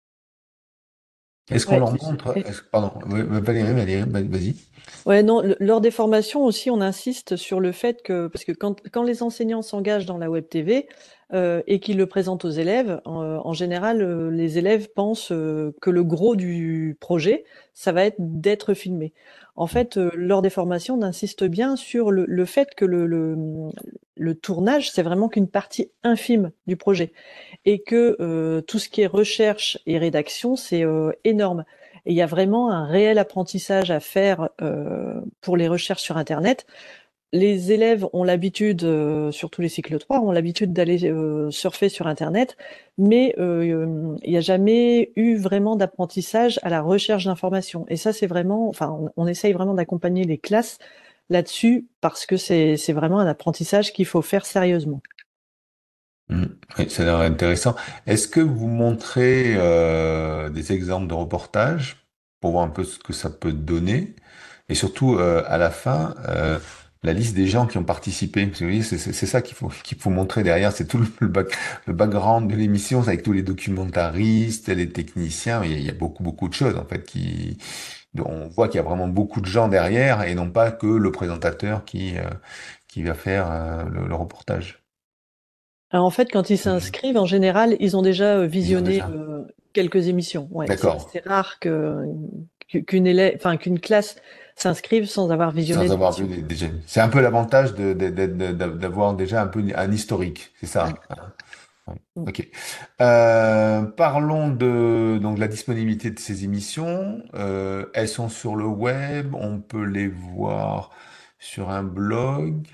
Est-ce 1.51 1.67
qu'on 1.67 1.79
leur 1.79 1.93
montre 1.93 2.35
Pardon, 2.71 2.93
Valérie, 3.07 4.05
vas-y. 4.07 4.55
Ouais, 5.07 5.23
non, 5.23 5.43
lors 5.59 5.81
des 5.81 5.91
formations 5.91 6.45
aussi, 6.45 6.71
on 6.71 6.81
insiste 6.81 7.37
sur 7.37 7.61
le 7.61 7.73
fait 7.73 8.03
que, 8.03 8.29
parce 8.29 8.45
que 8.45 8.53
quand, 8.53 8.81
quand 8.93 9.03
les 9.03 9.23
enseignants 9.23 9.63
s'engagent 9.63 10.07
dans 10.07 10.19
la 10.19 10.31
Web 10.31 10.49
TV 10.49 10.89
euh, 11.33 11.63
et 11.67 11.81
qu'ils 11.81 11.97
le 11.97 12.07
présentent 12.07 12.45
aux 12.45 12.51
élèves, 12.51 13.01
en, 13.05 13.32
général, 13.53 14.03
euh, 14.03 14.31
les 14.31 14.59
élèves 14.59 14.89
pensent 14.95 15.33
euh, 15.33 15.75
que 15.81 15.91
le 15.91 16.05
gros 16.05 16.37
du 16.37 16.97
projet, 17.01 17.45
ça 17.75 17.91
va 17.91 18.05
être 18.05 18.17
d'être 18.19 18.75
filmé. 18.75 19.13
En 19.57 19.67
fait, 19.67 19.97
euh, 19.97 20.11
lors 20.15 20.43
des 20.43 20.51
formations, 20.51 20.95
on 20.95 21.03
insiste 21.03 21.45
bien 21.45 21.75
sur 21.77 22.11
le, 22.13 22.25
le 22.27 22.45
fait 22.45 22.75
que 22.77 22.85
le, 22.85 23.07
le, 23.07 23.37
le 24.17 24.35
tournage, 24.35 24.91
c'est 24.93 25.03
vraiment 25.03 25.29
qu'une 25.29 25.49
partie 25.49 25.91
infime 26.05 26.53
du 26.67 26.77
projet 26.77 27.13
et 27.65 27.83
que 27.83 28.17
euh, 28.21 28.61
tout 28.61 28.79
ce 28.79 28.89
qui 28.89 29.03
est 29.03 29.07
recherche 29.07 29.79
et 29.87 29.99
rédaction, 29.99 30.57
c'est 30.57 30.85
énorme. 31.25 31.65
Et 32.05 32.13
il 32.13 32.17
y 32.17 32.23
a 32.23 32.27
vraiment 32.27 32.71
un 32.71 32.85
réel 32.87 33.19
apprentissage 33.19 33.91
à 33.91 34.01
faire 34.01 34.49
euh, 34.61 35.21
pour 35.41 35.57
les 35.57 35.69
recherches 35.69 36.03
sur 36.03 36.17
Internet. 36.17 36.67
Les 37.33 37.73
élèves 37.73 38.07
ont 38.13 38.25
l'habitude, 38.25 38.85
euh, 38.85 39.31
surtout 39.31 39.63
les 39.63 39.71
cycles 39.71 39.99
3, 39.99 40.21
ont 40.21 40.33
l'habitude 40.33 40.73
d'aller 40.73 41.11
euh, 41.11 41.51
surfer 41.51 41.89
sur 41.89 42.07
Internet, 42.07 42.57
mais 42.99 43.35
il 43.39 44.17
n'y 44.27 44.37
a 44.37 44.41
jamais 44.41 45.13
eu 45.17 45.37
vraiment 45.37 45.77
d'apprentissage 45.77 46.61
à 46.63 46.69
la 46.69 46.83
recherche 46.83 47.25
d'informations. 47.25 47.87
Et 47.89 47.97
ça, 47.97 48.13
c'est 48.13 48.27
vraiment, 48.27 48.73
on, 49.17 49.27
essaye 49.27 49.53
vraiment 49.53 49.75
d'accompagner 49.75 50.25
les 50.25 50.39
classes 50.39 50.79
là-dessus 51.31 51.87
parce 52.01 52.27
que 52.27 52.37
c'est 52.37 52.93
vraiment 52.93 53.19
un 53.19 53.27
apprentissage 53.27 53.93
qu'il 53.93 54.07
faut 54.07 54.23
faire 54.23 54.45
sérieusement. 54.45 55.01
Mmh. 56.29 56.45
Oui, 56.79 56.91
ça 56.91 57.03
a 57.03 57.07
l'air 57.07 57.19
intéressant. 57.19 57.75
Est-ce 58.07 58.29
que 58.29 58.41
vous 58.41 58.69
montrez 58.69 59.55
euh, 59.57 60.49
des 60.49 60.73
exemples 60.73 61.07
de 61.07 61.15
reportages 61.15 62.07
pour 62.41 62.53
voir 62.53 62.65
un 62.65 62.71
peu 62.71 62.85
ce 62.85 62.99
que 62.99 63.13
ça 63.13 63.31
peut 63.31 63.53
donner? 63.53 64.15
Et 64.69 64.75
surtout, 64.75 65.17
euh, 65.17 65.43
à 65.47 65.59
la 65.59 65.71
fin, 65.71 66.15
euh, 66.29 66.59
la 67.03 67.13
liste 67.13 67.35
des 67.35 67.47
gens 67.47 67.67
qui 67.67 67.79
ont 67.79 67.85
participé. 67.85 68.47
Parce 68.47 68.59
que 68.61 68.65
vous 68.65 68.71
voyez, 68.71 68.83
c'est 68.83 68.99
c'est- 68.99 69.27
ça 69.27 69.43
qu'il 69.43 69.57
faut, 69.57 69.69
qu'il 69.85 69.99
faut 69.99 70.11
montrer 70.11 70.43
derrière. 70.43 70.73
C'est 70.73 70.87
tout 70.87 70.99
le, 70.99 71.07
le 71.21 71.29
back- 71.29 71.57
le 71.87 71.93
background 71.95 72.51
de 72.51 72.57
l'émission, 72.57 73.03
c'est 73.03 73.11
avec 73.11 73.23
tous 73.23 73.33
les 73.33 73.43
documentaristes, 73.43 74.69
les 74.69 74.89
techniciens. 74.91 75.63
Il 75.65 75.71
y 75.73 75.75
a, 75.75 75.79
il 75.79 75.85
y 75.85 75.91
a 75.91 75.95
beaucoup, 75.95 76.23
beaucoup 76.23 76.49
de 76.49 76.55
choses, 76.55 76.77
en 76.77 76.85
fait, 76.85 77.05
qui, 77.05 77.59
on 78.19 78.49
voit 78.49 78.69
qu'il 78.69 78.77
y 78.77 78.81
a 78.81 78.83
vraiment 78.85 79.09
beaucoup 79.09 79.41
de 79.41 79.47
gens 79.47 79.69
derrière 79.69 80.23
et 80.23 80.35
non 80.35 80.51
pas 80.51 80.71
que 80.73 80.87
le 80.87 81.13
présentateur 81.13 81.85
qui, 81.85 82.15
qui 82.89 83.03
va 83.03 83.15
faire 83.15 83.87
le 83.91 84.15
reportage. 84.15 84.83
Alors 85.91 86.07
en 86.07 86.11
fait, 86.11 86.31
quand 86.33 86.51
ils 86.51 86.59
s'inscrivent, 86.59 87.17
en 87.19 87.27
général, 87.27 87.77
ils 87.81 87.97
ont 87.97 88.03
déjà 88.03 88.39
euh, 88.39 88.47
visionné 88.47 89.03
euh, 89.03 89.43
quelques 89.73 90.09
émissions. 90.09 90.49
Ouais, 90.51 90.67
D'accord. 90.67 91.11
C'est 91.13 91.25
rare 91.27 91.59
que 91.61 92.05
qu'une 92.87 93.07
élève, 93.07 93.35
enfin 93.37 93.59
qu'une 93.59 93.79
classe 93.81 94.17
s'inscrive 94.57 95.07
sans 95.07 95.31
avoir 95.31 95.51
visionné. 95.51 95.87
Sans 95.87 95.95
avoir 95.95 96.13
vu 96.13 96.43
déjà. 96.43 96.67
C'est 96.87 97.01
un 97.01 97.09
peu 97.09 97.21
l'avantage 97.21 97.75
de, 97.75 97.93
d'avoir 97.93 99.15
déjà 99.15 99.43
un 99.43 99.47
peu 99.47 99.63
un 99.75 99.93
historique, 99.93 100.53
c'est 100.61 100.67
ça. 100.67 100.87
Ouais. 100.87 100.93
Mm. 102.17 102.29
Ok. 102.29 102.49
Euh, 103.01 103.83
parlons 103.83 104.49
de 104.49 105.19
donc 105.21 105.39
la 105.39 105.49
disponibilité 105.49 106.11
de 106.11 106.19
ces 106.19 106.45
émissions. 106.45 107.23
Euh, 107.35 107.87
elles 107.95 108.09
sont 108.09 108.29
sur 108.29 108.57
le 108.57 108.67
web. 108.67 109.35
On 109.35 109.61
peut 109.61 109.85
les 109.85 110.09
voir 110.09 110.91
sur 111.39 111.71
un 111.71 111.83
blog. 111.83 112.67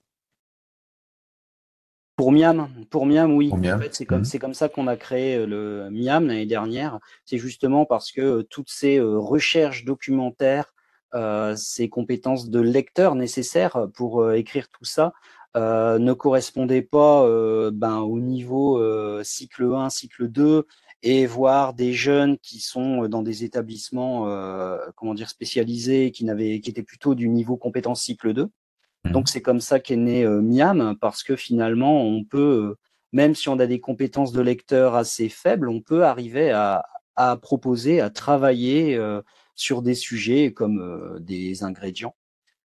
Pour 2.15 2.31
Miam, 2.31 2.67
pour 2.89 3.05
Miam, 3.05 3.31
oui. 3.35 3.51
En 3.53 3.79
fait, 3.79 3.93
c'est 3.93 4.05
comme, 4.05 4.21
mmh. 4.21 4.39
comme 4.39 4.53
ça 4.55 4.69
qu'on 4.69 4.87
a 4.87 4.95
créé 4.95 5.45
le 5.45 5.89
Miam 5.91 6.25
l'année 6.25 6.47
dernière. 6.47 6.99
C'est 7.25 7.37
justement 7.37 7.85
parce 7.85 8.11
que 8.11 8.41
toutes 8.41 8.71
ces 8.71 8.99
recherches 8.99 9.85
documentaires 9.85 10.73
euh, 11.15 11.55
ces 11.55 11.87
compétences 11.87 12.49
de 12.49 12.59
lecteur 12.59 13.15
nécessaires 13.15 13.87
pour 13.93 14.21
euh, 14.21 14.33
écrire 14.33 14.67
tout 14.67 14.83
ça 14.83 15.13
euh, 15.55 15.97
ne 15.99 16.13
correspondaient 16.13 16.81
pas 16.81 17.23
ben, 17.71 17.99
au 17.99 18.19
niveau 18.19 18.81
cycle 19.23 19.73
1, 19.73 19.89
cycle 19.89 20.27
2 20.27 20.65
et 21.03 21.25
voir 21.25 21.73
des 21.73 21.93
jeunes 21.93 22.37
qui 22.39 22.59
sont 22.59 23.07
dans 23.07 23.21
des 23.21 23.43
établissements 23.43 24.27
comment 24.95 25.13
dire 25.13 25.29
spécialisés 25.29 26.11
qui 26.11 26.25
n'avaient 26.25 26.59
qui 26.59 26.69
étaient 26.69 26.83
plutôt 26.83 27.15
du 27.15 27.29
niveau 27.29 27.57
compétence 27.57 28.01
cycle 28.01 28.33
2. 28.33 28.49
Mmh. 29.05 29.11
Donc 29.11 29.29
c'est 29.29 29.41
comme 29.41 29.61
ça 29.61 29.79
qu'est 29.79 29.95
né 29.95 30.25
Miam 30.25 30.95
parce 30.99 31.23
que 31.23 31.35
finalement 31.35 32.03
on 32.03 32.23
peut 32.23 32.75
même 33.13 33.35
si 33.35 33.47
on 33.49 33.59
a 33.59 33.67
des 33.67 33.79
compétences 33.79 34.33
de 34.33 34.41
lecteur 34.41 34.95
assez 34.95 35.29
faibles, 35.29 35.69
on 35.69 35.81
peut 35.81 36.03
arriver 36.03 36.51
à, 36.51 36.83
à 37.15 37.37
proposer, 37.37 38.01
à 38.01 38.09
travailler 38.09 38.99
sur 39.57 39.81
des 39.81 39.95
sujets 39.95 40.53
comme 40.53 40.79
euh, 40.79 41.19
des 41.19 41.63
ingrédients. 41.63 42.15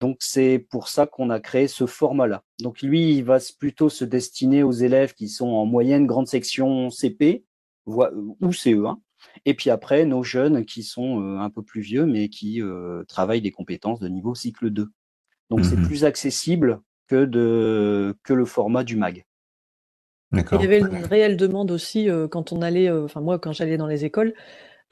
Donc 0.02 0.16
c'est 0.18 0.58
pour 0.58 0.88
ça 0.88 1.06
qu'on 1.06 1.30
a 1.30 1.38
créé 1.38 1.68
ce 1.68 1.86
format-là. 1.86 2.42
Donc 2.60 2.82
lui, 2.82 3.16
il 3.16 3.22
va 3.22 3.38
plutôt 3.58 3.88
se 3.88 4.04
destiner 4.04 4.64
aux 4.64 4.72
élèves 4.72 5.14
qui 5.14 5.28
sont 5.28 5.46
en 5.46 5.64
moyenne 5.64 6.06
grande 6.06 6.26
section 6.26 6.90
CP 6.90 7.44
ou 7.86 8.02
CE1. 8.50 8.96
Et 9.44 9.54
puis 9.54 9.70
après, 9.70 10.04
nos 10.04 10.24
jeunes 10.24 10.64
qui 10.64 10.82
sont 10.82 11.22
euh, 11.22 11.38
un 11.38 11.50
peu 11.50 11.62
plus 11.62 11.80
vieux, 11.80 12.04
mais 12.04 12.28
qui 12.28 12.60
euh, 12.60 13.04
travaillent 13.04 13.42
des 13.42 13.52
compétences 13.52 14.00
de 14.00 14.08
niveau 14.08 14.34
cycle 14.34 14.70
2. 14.70 14.90
Donc 15.50 15.64
c'est 15.64 15.76
mmh 15.76 15.86
plus 15.86 16.04
accessible 16.04 16.80
que, 17.06 17.24
de, 17.24 18.16
que 18.24 18.32
le 18.32 18.44
format 18.44 18.82
du 18.82 18.96
MAG. 18.96 19.24
Il 20.32 20.60
y 20.60 20.64
avait 20.64 20.80
une 20.80 21.04
réelle 21.04 21.36
demande 21.36 21.70
aussi 21.70 22.08
quand 22.30 22.52
on 22.52 22.62
allait, 22.62 22.90
enfin 22.90 23.20
moi 23.20 23.38
quand 23.38 23.52
j'allais 23.52 23.76
dans 23.76 23.86
les 23.86 24.06
écoles, 24.06 24.34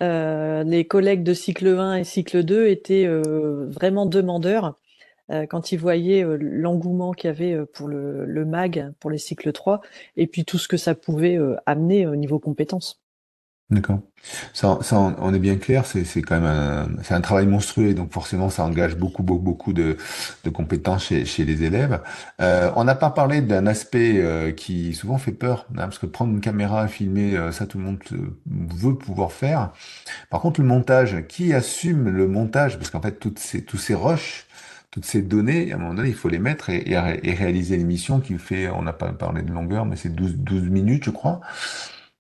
euh, 0.02 0.62
les 0.64 0.86
collègues 0.86 1.22
de 1.22 1.34
cycle 1.34 1.68
1 1.68 1.96
et 1.96 2.04
cycle 2.04 2.42
2 2.42 2.68
étaient 2.68 3.04
euh, 3.06 3.66
vraiment 3.68 4.06
demandeurs 4.06 4.64
euh, 4.64 4.70
quand 5.48 5.72
ils 5.72 5.78
voyaient 5.78 6.24
l'engouement 6.38 7.12
qu'il 7.12 7.28
y 7.28 7.30
avait 7.30 7.64
pour 7.66 7.88
le, 7.88 8.44
MAG, 8.44 8.92
pour 8.98 9.10
les 9.10 9.18
cycles 9.18 9.52
3, 9.52 9.80
et 10.16 10.26
puis 10.26 10.44
tout 10.44 10.58
ce 10.58 10.68
que 10.68 10.76
ça 10.76 10.94
pouvait 10.94 11.38
amener 11.66 12.06
au 12.06 12.16
niveau 12.16 12.38
compétences. 12.38 13.00
D'accord. 13.70 14.00
Ça, 14.52 14.78
on 14.92 15.32
est 15.32 15.38
bien 15.38 15.56
clair, 15.56 15.86
c'est 15.86 16.22
quand 16.22 16.40
même 16.40 16.98
un, 17.08 17.20
travail 17.20 17.46
monstrueux, 17.46 17.94
donc 17.94 18.12
forcément 18.12 18.50
ça 18.50 18.64
engage 18.64 18.96
beaucoup, 18.96 19.22
beaucoup, 19.22 19.42
beaucoup 19.42 19.72
de, 19.72 19.96
compétences 20.52 21.04
chez, 21.04 21.44
les 21.44 21.62
élèves. 21.62 22.00
Euh, 22.40 22.70
on 22.74 22.82
n'a 22.82 22.96
pas 22.96 23.10
parlé 23.10 23.40
d'un 23.42 23.66
aspect 23.68 24.18
euh, 24.18 24.50
qui 24.50 24.92
souvent 24.92 25.18
fait 25.18 25.32
peur, 25.32 25.66
hein, 25.70 25.84
parce 25.84 26.00
que 26.00 26.06
prendre 26.06 26.32
une 26.32 26.40
caméra, 26.40 26.88
filmer, 26.88 27.36
euh, 27.36 27.52
ça 27.52 27.66
tout 27.66 27.78
le 27.78 27.84
monde 27.84 27.98
euh, 28.12 28.36
veut 28.46 28.96
pouvoir 28.96 29.30
faire. 29.30 29.70
Par 30.30 30.40
contre, 30.40 30.60
le 30.60 30.66
montage, 30.66 31.24
qui 31.28 31.54
assume 31.54 32.08
le 32.08 32.26
montage? 32.26 32.76
Parce 32.76 32.90
qu'en 32.90 33.00
fait, 33.00 33.20
toutes 33.20 33.38
ces, 33.38 33.64
tous 33.64 33.78
ces 33.78 33.94
rushs, 33.94 34.46
toutes 34.90 35.04
ces 35.04 35.22
données, 35.22 35.72
à 35.72 35.76
un 35.76 35.78
moment 35.78 35.94
donné, 35.94 36.08
il 36.08 36.14
faut 36.14 36.28
les 36.28 36.38
mettre 36.38 36.70
et, 36.70 36.78
et, 36.78 36.92
et 36.94 37.34
réaliser 37.34 37.76
l'émission 37.76 38.20
qui 38.20 38.36
fait, 38.38 38.68
on 38.68 38.82
n'a 38.82 38.92
pas 38.92 39.12
parlé 39.12 39.42
de 39.42 39.52
longueur, 39.52 39.84
mais 39.86 39.96
c'est 39.96 40.08
12, 40.08 40.38
12 40.38 40.62
minutes, 40.68 41.04
je 41.04 41.10
crois. 41.10 41.40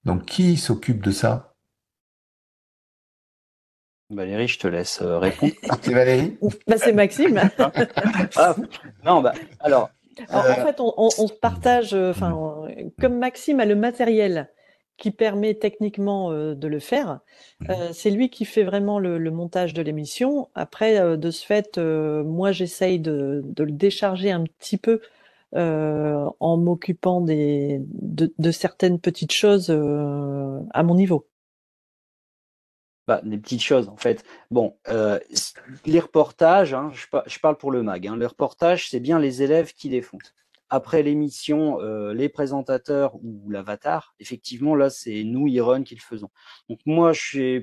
Donc, 0.04 0.24
qui 0.24 0.56
s'occupe 0.56 1.02
de 1.02 1.10
ça? 1.10 1.54
Valérie, 4.10 4.48
je 4.48 4.58
te 4.58 4.66
laisse 4.66 5.02
euh, 5.02 5.18
répondre. 5.18 5.52
c'est 5.82 5.92
Valérie? 5.92 6.36
Bah, 6.66 6.76
C'est 6.78 6.92
Maxime. 6.92 7.40
ah, 8.36 8.56
non, 9.04 9.20
bah, 9.20 9.32
alors. 9.60 9.90
En, 10.28 10.38
euh... 10.38 10.52
en 10.52 10.54
fait, 10.66 10.80
on, 10.80 10.92
on, 10.96 11.08
on, 11.18 11.28
se 11.28 11.32
partage, 11.32 11.94
euh, 11.94 12.10
enfin, 12.10 12.36
comme 13.00 13.18
Maxime 13.18 13.60
a 13.60 13.64
le 13.64 13.76
matériel 13.76 14.50
qui 15.00 15.10
permet 15.10 15.54
techniquement 15.54 16.30
euh, 16.30 16.54
de 16.54 16.68
le 16.68 16.78
faire, 16.78 17.20
euh, 17.68 17.90
c'est 17.92 18.10
lui 18.10 18.30
qui 18.30 18.44
fait 18.44 18.62
vraiment 18.62 19.00
le, 19.00 19.18
le 19.18 19.30
montage 19.32 19.74
de 19.74 19.82
l'émission. 19.82 20.48
Après, 20.54 21.16
de 21.16 21.30
ce 21.30 21.44
fait, 21.44 21.78
moi, 21.78 22.52
j'essaye 22.52 23.00
de, 23.00 23.42
de, 23.44 23.64
le 23.64 23.72
décharger 23.72 24.30
un 24.30 24.44
petit 24.44 24.76
peu 24.76 25.00
en 25.52 26.56
m'occupant 26.56 27.20
des, 27.20 27.80
de, 27.88 28.32
de, 28.38 28.50
certaines 28.52 29.00
petites 29.00 29.32
choses 29.32 29.70
à 29.70 30.82
mon 30.84 30.94
niveau 30.94 31.26
bah, 33.10 33.20
des 33.24 33.38
petites 33.38 33.62
choses 33.62 33.88
en 33.88 33.96
fait. 33.96 34.24
Bon, 34.52 34.76
euh, 34.88 35.18
les 35.84 35.98
reportages, 35.98 36.74
hein, 36.74 36.92
je, 36.94 37.06
je, 37.26 37.38
parle 37.40 37.56
pour 37.56 37.72
le 37.72 37.82
mag, 37.82 38.06
hein, 38.06 38.16
les 38.16 38.26
reportages, 38.26 38.88
c'est 38.88 39.00
bien 39.00 39.18
les 39.18 39.42
élèves 39.42 39.72
qui 39.72 39.88
les 39.88 40.00
font. 40.00 40.18
Après 40.70 41.02
l'émission, 41.02 41.80
euh, 41.80 42.14
les 42.14 42.28
présentateurs 42.28 43.16
ou 43.16 43.50
l'avatar, 43.50 44.14
effectivement, 44.20 44.74
là, 44.74 44.88
c'est 44.88 45.24
nous, 45.24 45.48
Iron, 45.48 45.82
qui 45.82 45.94
le 45.96 46.00
faisons. 46.00 46.30
Donc 46.68 46.78
moi, 46.86 47.12
je 47.12 47.20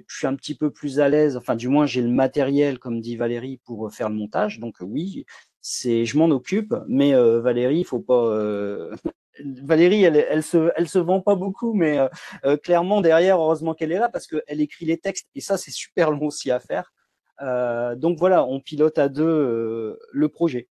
suis, 0.07 0.27
un 0.27 0.35
petit 0.35 0.55
peu 0.55 0.71
plus 0.71 0.99
à 0.99 1.09
l'aise, 1.09 1.37
enfin 1.37 1.55
du 1.55 1.69
moins, 1.69 1.85
j'ai 1.85 2.01
le 2.01 2.09
matériel, 2.09 2.79
comme 2.79 3.01
dit 3.01 3.15
Valérie, 3.15 3.59
pour 3.65 3.91
faire 3.93 4.09
le 4.09 4.15
montage. 4.15 4.59
Donc 4.59 4.75
oui, 4.81 5.25
c'est, 5.61 6.05
je 6.05 6.17
m'en 6.17 6.29
occupe, 6.29 6.75
mais 6.87 7.13
euh, 7.13 7.39
Valérie, 7.41 7.79
il 7.79 7.85
faut 7.85 7.99
pas, 7.99 8.25
euh, 8.25 8.95
Valérie, 9.63 10.03
elle, 10.03 10.25
elle 10.29 10.43
se, 10.43 10.71
elle 10.75 10.87
se 10.87 10.99
vend 10.99 11.21
pas 11.21 11.35
beaucoup, 11.35 11.73
mais 11.73 11.99
euh, 11.99 12.07
euh, 12.45 12.57
clairement 12.57 13.01
derrière, 13.01 13.39
heureusement 13.39 13.73
qu'elle 13.73 13.91
est 13.91 13.99
là 13.99 14.09
parce 14.09 14.27
qu'elle 14.27 14.61
écrit 14.61 14.85
les 14.85 14.97
textes 14.97 15.27
et 15.35 15.41
ça 15.41 15.57
c'est 15.57 15.71
super 15.71 16.11
long 16.11 16.25
aussi 16.25 16.51
à 16.51 16.59
faire. 16.59 16.93
Euh, 17.41 17.95
donc 17.95 18.17
voilà, 18.17 18.45
on 18.45 18.59
pilote 18.59 18.97
à 18.97 19.09
deux 19.09 19.23
euh, 19.23 19.99
le 20.11 20.29
projet. 20.29 20.67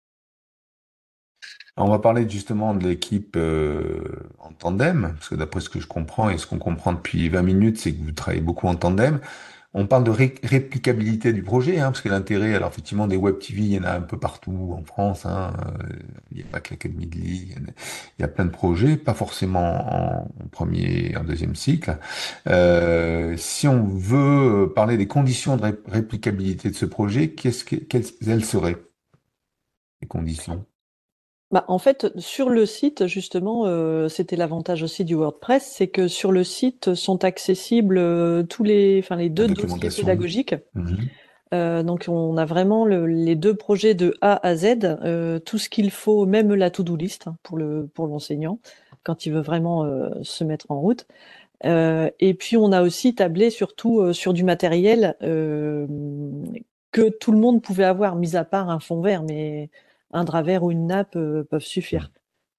On 1.78 1.88
va 1.88 1.98
parler 1.98 2.28
justement 2.28 2.74
de 2.74 2.88
l'équipe 2.88 3.36
euh, 3.36 4.00
en 4.38 4.50
tandem, 4.52 5.12
parce 5.14 5.28
que 5.28 5.34
d'après 5.34 5.60
ce 5.60 5.68
que 5.68 5.78
je 5.78 5.86
comprends 5.86 6.30
et 6.30 6.38
ce 6.38 6.46
qu'on 6.46 6.58
comprend 6.58 6.94
depuis 6.94 7.28
20 7.28 7.42
minutes, 7.42 7.78
c'est 7.78 7.92
que 7.92 8.02
vous 8.02 8.12
travaillez 8.12 8.40
beaucoup 8.42 8.66
en 8.66 8.76
tandem. 8.76 9.20
On 9.74 9.86
parle 9.86 10.04
de 10.04 10.10
ré 10.10 10.34
réplicabilité 10.42 11.34
du 11.34 11.42
projet, 11.42 11.78
hein, 11.80 11.86
parce 11.92 12.00
que 12.00 12.08
l'intérêt, 12.08 12.54
alors 12.54 12.70
effectivement, 12.70 13.06
des 13.06 13.16
web 13.16 13.38
TV, 13.38 13.60
il 13.62 13.72
y 13.74 13.78
en 13.78 13.84
a 13.84 13.92
un 13.92 14.00
peu 14.00 14.18
partout 14.18 14.74
en 14.74 14.82
France. 14.84 15.26
Hein, 15.26 15.52
euh, 15.82 15.92
il 16.30 16.38
n'y 16.38 16.44
a 16.44 16.46
pas 16.46 16.60
que 16.60 16.70
l'Académie 16.70 17.06
de 17.08 17.16
Lille, 17.16 17.74
il 18.18 18.22
y 18.22 18.24
a 18.24 18.28
plein 18.28 18.46
de 18.46 18.50
projets, 18.50 18.96
pas 18.96 19.12
forcément 19.14 20.22
en, 20.24 20.48
premier, 20.50 21.14
en 21.16 21.24
deuxième 21.24 21.54
cycle. 21.54 21.98
Euh, 22.48 23.36
si 23.36 23.68
on 23.68 23.84
veut 23.86 24.72
parler 24.74 24.96
des 24.96 25.08
conditions 25.08 25.56
de 25.58 25.62
ré 25.64 25.74
réplicabilité 25.88 26.70
de 26.70 26.74
ce 26.76 26.86
projet, 26.86 27.32
qu'est-ce 27.32 27.64
que, 27.64 27.76
quelles 27.76 28.06
elles 28.26 28.44
seraient 28.46 28.76
les 30.00 30.08
conditions? 30.08 30.64
Bah, 31.52 31.64
en 31.68 31.78
fait, 31.78 32.08
sur 32.18 32.48
le 32.50 32.66
site, 32.66 33.06
justement, 33.06 33.66
euh, 33.66 34.08
c'était 34.08 34.36
l'avantage 34.36 34.82
aussi 34.82 35.04
du 35.04 35.14
WordPress, 35.14 35.64
c'est 35.76 35.86
que 35.88 36.08
sur 36.08 36.32
le 36.32 36.42
site 36.42 36.94
sont 36.94 37.24
accessibles 37.24 37.98
euh, 37.98 38.42
tous 38.42 38.64
les, 38.64 39.00
enfin 39.02 39.16
les 39.16 39.30
deux 39.30 39.46
dossiers 39.46 39.90
pédagogiques. 40.02 40.56
Mmh. 40.74 40.96
Euh, 41.54 41.82
donc 41.82 42.06
on 42.08 42.36
a 42.36 42.44
vraiment 42.44 42.84
le, 42.84 43.06
les 43.06 43.36
deux 43.36 43.54
projets 43.54 43.94
de 43.94 44.14
A 44.20 44.44
à 44.46 44.56
Z, 44.56 44.78
euh, 44.84 45.38
tout 45.38 45.58
ce 45.58 45.68
qu'il 45.68 45.90
faut, 45.90 46.26
même 46.26 46.52
la 46.54 46.70
to-do 46.70 46.96
list 46.96 47.28
hein, 47.28 47.36
pour 47.42 47.56
le 47.56 47.88
pour 47.94 48.06
l'enseignant 48.08 48.58
quand 49.04 49.26
il 49.26 49.32
veut 49.32 49.40
vraiment 49.40 49.84
euh, 49.84 50.10
se 50.22 50.42
mettre 50.42 50.66
en 50.70 50.80
route. 50.80 51.06
et 51.62 52.34
puis 52.38 52.56
on 52.56 52.72
a 52.72 52.82
aussi 52.82 53.14
tablé 53.14 53.50
surtout 53.50 54.12
sur 54.12 54.32
du 54.32 54.42
matériel 54.42 55.14
que 55.20 57.08
tout 57.20 57.32
le 57.32 57.38
monde 57.38 57.62
pouvait 57.62 57.84
avoir, 57.84 58.16
mis 58.16 58.36
à 58.36 58.44
part 58.44 58.68
un 58.68 58.80
fond 58.80 59.00
vert, 59.00 59.22
mais 59.22 59.70
un 60.16 60.24
drap 60.24 60.42
vert 60.42 60.62
ou 60.64 60.70
une 60.70 60.86
nappe 60.86 61.16
euh, 61.16 61.44
peuvent 61.44 61.62
suffire. 61.62 62.10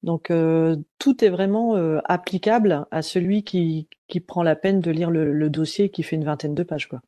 Donc 0.03 0.29
euh, 0.29 0.77
tout 0.99 1.25
est 1.25 1.29
vraiment 1.29 1.75
euh, 1.75 1.99
applicable 2.05 2.85
à 2.91 3.01
celui 3.01 3.43
qui, 3.43 3.89
qui 4.07 4.19
prend 4.19 4.43
la 4.43 4.55
peine 4.55 4.79
de 4.79 4.91
lire 4.91 5.09
le, 5.09 5.33
le 5.33 5.49
dossier 5.49 5.89
qui 5.89 6.03
fait 6.03 6.15
une 6.15 6.23
vingtaine 6.23 6.53
de 6.53 6.63
pages. 6.63 6.87
Quoi. 6.87 7.01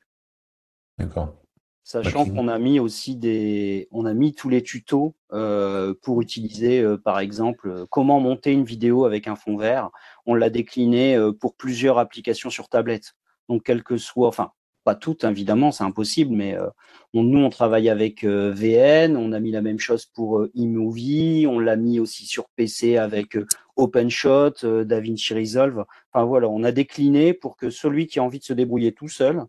D'accord. 0.97 1.35
Sachant 1.83 2.25
qu'on 2.25 2.47
a 2.47 2.59
mis 2.59 2.79
aussi 2.79 3.15
des, 3.15 3.87
on 3.89 4.05
a 4.05 4.13
mis 4.13 4.35
tous 4.35 4.49
les 4.49 4.61
tutos 4.61 5.15
euh, 5.33 5.95
pour 6.03 6.21
utiliser, 6.21 6.81
euh, 6.81 6.97
par 6.97 7.17
exemple, 7.19 7.87
comment 7.89 8.19
monter 8.19 8.51
une 8.51 8.63
vidéo 8.63 9.05
avec 9.05 9.27
un 9.27 9.35
fond 9.35 9.57
vert. 9.57 9.89
On 10.27 10.35
l'a 10.35 10.51
décliné 10.51 11.15
euh, 11.15 11.31
pour 11.31 11.55
plusieurs 11.55 11.97
applications 11.97 12.51
sur 12.51 12.69
tablette. 12.69 13.15
Donc, 13.47 13.63
quel 13.63 13.81
que 13.81 13.97
soit, 13.97 14.27
enfin, 14.27 14.51
pas 14.83 14.95
toutes 14.95 15.23
évidemment, 15.23 15.71
c'est 15.71 15.83
impossible, 15.83 16.35
mais 16.35 16.57
euh, 16.57 16.67
on, 17.13 17.23
nous 17.23 17.39
on 17.39 17.49
travaille 17.49 17.89
avec 17.89 18.23
euh, 18.23 18.51
VN, 18.51 19.17
on 19.17 19.31
a 19.33 19.39
mis 19.39 19.51
la 19.51 19.61
même 19.61 19.79
chose 19.79 20.05
pour 20.05 20.39
euh, 20.39 20.51
eMovie, 20.55 21.45
on 21.47 21.59
l'a 21.59 21.75
mis 21.75 21.99
aussi 21.99 22.25
sur 22.25 22.49
PC 22.55 22.97
avec 22.97 23.37
OpenShot, 23.75 24.83
DaVinci 24.83 25.33
Resolve. 25.33 25.85
Enfin 26.11 26.25
voilà, 26.25 26.49
on 26.49 26.63
a 26.63 26.71
décliné 26.71 27.33
pour 27.33 27.57
que 27.57 27.69
celui 27.69 28.07
qui 28.07 28.19
a 28.19 28.23
envie 28.23 28.39
de 28.39 28.43
se 28.43 28.53
débrouiller 28.53 28.91
tout 28.91 29.09
seul 29.09 29.45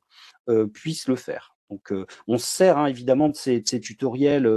puisse 0.72 1.06
le 1.06 1.14
faire. 1.14 1.54
Donc, 1.70 1.92
on 2.26 2.36
se 2.36 2.46
sert 2.46 2.76
hein, 2.76 2.86
évidemment 2.86 3.28
de 3.28 3.36
ces, 3.36 3.62
tutoriels 3.62 4.50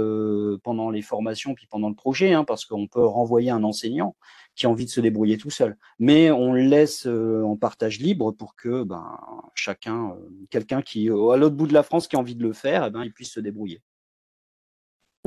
pendant 0.64 0.90
les 0.90 1.02
formations 1.02 1.54
puis 1.54 1.68
pendant 1.68 1.88
le 1.88 1.94
projet, 1.94 2.32
hein, 2.32 2.42
parce 2.42 2.64
qu'on 2.64 2.88
peut 2.88 3.04
renvoyer 3.04 3.50
un 3.50 3.62
enseignant 3.62 4.16
qui 4.54 4.66
a 4.66 4.70
envie 4.70 4.84
de 4.84 4.90
se 4.90 5.00
débrouiller 5.00 5.36
tout 5.36 5.50
seul. 5.50 5.76
Mais 5.98 6.30
on 6.30 6.52
le 6.52 6.62
laisse 6.62 7.06
euh, 7.06 7.42
en 7.42 7.56
partage 7.56 7.98
libre 7.98 8.32
pour 8.32 8.54
que 8.54 8.82
ben, 8.84 9.18
chacun, 9.54 10.10
euh, 10.10 10.46
quelqu'un 10.50 10.82
qui 10.82 11.08
à 11.08 11.36
l'autre 11.36 11.56
bout 11.56 11.66
de 11.66 11.74
la 11.74 11.82
France 11.82 12.08
qui 12.08 12.16
a 12.16 12.18
envie 12.18 12.36
de 12.36 12.42
le 12.42 12.52
faire, 12.52 12.86
eh 12.86 12.90
ben, 12.90 13.02
il 13.02 13.12
puisse 13.12 13.32
se 13.32 13.40
débrouiller. 13.40 13.82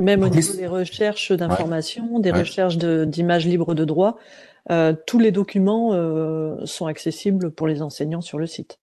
Même 0.00 0.22
au 0.22 0.28
niveau 0.28 0.54
des 0.54 0.68
recherches 0.68 1.32
d'informations, 1.32 2.14
ouais. 2.14 2.22
des 2.22 2.30
ouais. 2.30 2.40
recherches 2.40 2.78
d'images 2.78 3.46
libres 3.46 3.74
de 3.74 3.84
droit, 3.84 4.16
euh, 4.70 4.94
tous 5.06 5.18
les 5.18 5.32
documents 5.32 5.92
sont 6.66 6.86
accessibles 6.86 7.50
pour 7.50 7.66
les 7.66 7.82
enseignants 7.82 8.20
sur 8.20 8.38
le 8.38 8.46
site. 8.46 8.78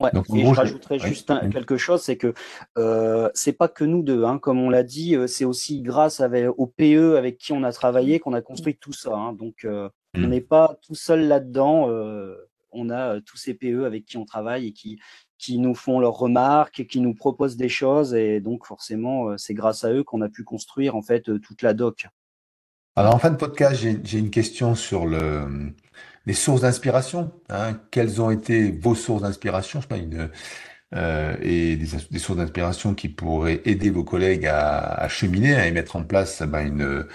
Ouais, 0.00 0.10
Donc, 0.14 0.26
et 0.34 0.44
je 0.44 0.54
rajouterais 0.54 0.98
je... 0.98 1.06
juste 1.06 1.30
un, 1.30 1.50
quelque 1.50 1.76
chose, 1.76 2.02
c'est 2.02 2.16
que 2.16 2.32
euh, 2.78 3.28
c'est 3.34 3.52
pas 3.52 3.68
que 3.68 3.84
nous 3.84 4.02
deux, 4.02 4.24
hein, 4.24 4.38
comme 4.38 4.58
on 4.58 4.70
l'a 4.70 4.82
dit, 4.82 5.14
euh, 5.14 5.26
c'est 5.26 5.44
aussi 5.44 5.82
grâce 5.82 6.20
avec, 6.20 6.46
au 6.56 6.66
PE 6.66 7.16
avec 7.16 7.36
qui 7.36 7.52
on 7.52 7.62
a 7.62 7.72
travaillé 7.72 8.18
qu'on 8.18 8.32
a 8.32 8.40
construit 8.40 8.76
tout 8.76 8.94
ça. 8.94 9.14
Hein, 9.14 9.34
donc 9.34 9.64
euh, 9.64 9.90
on 10.16 10.28
n'est 10.28 10.40
pas 10.40 10.78
tout 10.82 10.94
seul 10.94 11.28
là-dedans. 11.28 11.90
Euh, 11.90 12.34
on 12.72 12.88
a 12.88 13.20
tous 13.20 13.36
ces 13.36 13.52
PE 13.52 13.84
avec 13.84 14.06
qui 14.06 14.16
on 14.16 14.24
travaille 14.24 14.68
et 14.68 14.72
qui 14.72 14.98
qui 15.36 15.58
nous 15.58 15.74
font 15.74 16.00
leurs 16.00 16.18
remarques, 16.18 16.86
qui 16.86 17.00
nous 17.00 17.14
proposent 17.14 17.56
des 17.56 17.70
choses, 17.70 18.12
et 18.14 18.40
donc 18.40 18.66
forcément 18.66 19.38
c'est 19.38 19.54
grâce 19.54 19.84
à 19.84 19.92
eux 19.92 20.04
qu'on 20.04 20.20
a 20.20 20.28
pu 20.28 20.44
construire 20.44 20.96
en 20.96 21.02
fait 21.02 21.40
toute 21.40 21.62
la 21.62 21.72
doc. 21.72 22.06
Alors 22.94 23.14
en 23.14 23.18
fin 23.18 23.30
de 23.30 23.36
podcast, 23.36 23.80
j'ai 23.80 24.18
une 24.18 24.30
question 24.30 24.74
sur 24.74 25.06
le 25.06 25.72
sources 26.32 26.62
d'inspiration. 26.62 27.32
Hein, 27.48 27.80
quelles 27.90 28.20
ont 28.20 28.30
été 28.30 28.70
vos 28.70 28.94
sources 28.94 29.22
d'inspiration? 29.22 29.80
Je 29.80 29.86
sais 29.86 29.88
pas, 29.88 30.30
euh, 30.92 31.36
et 31.40 31.76
des, 31.76 32.18
sources 32.18 32.38
d'inspiration 32.38 32.94
qui 32.94 33.08
pourraient 33.08 33.60
aider 33.64 33.90
vos 33.90 34.02
collègues 34.02 34.46
à, 34.46 35.06
cheminer, 35.08 35.54
à 35.54 35.68
y 35.68 35.72
mettre 35.72 35.94
en 35.94 36.02
place 36.02 36.42
ben, 36.42 36.66
une, 36.66 37.06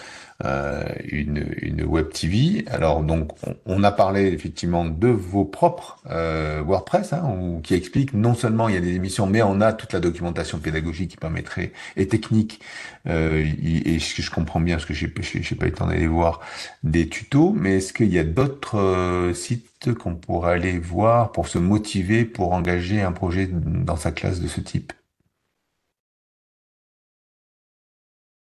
une, 0.44 1.46
une 1.62 1.84
web 1.84 2.10
TV. 2.12 2.66
Alors 2.68 3.02
donc 3.02 3.32
on, 3.66 3.84
a 3.84 3.92
parlé 3.92 4.28
effectivement 4.28 4.86
de 4.86 5.08
vos 5.08 5.46
propres 5.46 5.98
euh, 6.10 6.62
WordPress, 6.62 7.14
hein, 7.14 7.60
qui 7.64 7.74
explique 7.74 8.14
non 8.14 8.34
seulement 8.34 8.68
il 8.68 8.76
y 8.76 8.78
a 8.78 8.82
des 8.82 8.96
émissions, 8.96 9.28
mais 9.28 9.42
on 9.42 9.62
a 9.62 9.74
toute 9.74 9.94
la 9.94 10.00
documentation 10.00 10.60
pédagogique 10.60 11.12
qui 11.12 11.18
permettrait 11.18 11.72
et 11.96 12.08
technique. 12.08 12.60
Euh, 13.08 13.46
et, 13.64 14.00
ce 14.00 14.16
que 14.16 14.22
je 14.22 14.32
comprends 14.32 14.60
bien, 14.60 14.76
parce 14.76 14.86
que 14.86 14.94
j'ai 14.94 15.12
j'ai 15.22 15.56
pas 15.56 15.66
eu 15.66 15.70
le 15.70 15.76
temps 15.76 15.88
d'aller 15.88 16.08
voir 16.08 16.42
des 16.84 17.08
tutos, 17.08 17.54
mais 17.56 17.78
est-ce 17.78 17.94
qu'il 17.94 18.12
y 18.12 18.20
a 18.20 18.24
d'autres 18.24 18.78
euh, 18.78 19.34
sites 19.34 19.94
qu'on 19.94 20.16
pourrait 20.16 20.54
aller 20.54 20.80
voir 20.80 21.32
pour 21.32 21.48
se 21.48 21.60
motiver 21.60 22.26
pour 22.26 22.54
engager 22.54 23.02
un 23.02 23.12
projet 23.12 23.48
dans 23.52 23.96
sa 23.96 24.12
classe 24.12 24.42
de 24.42 24.48
ce 24.48 24.62
type? 24.62 24.94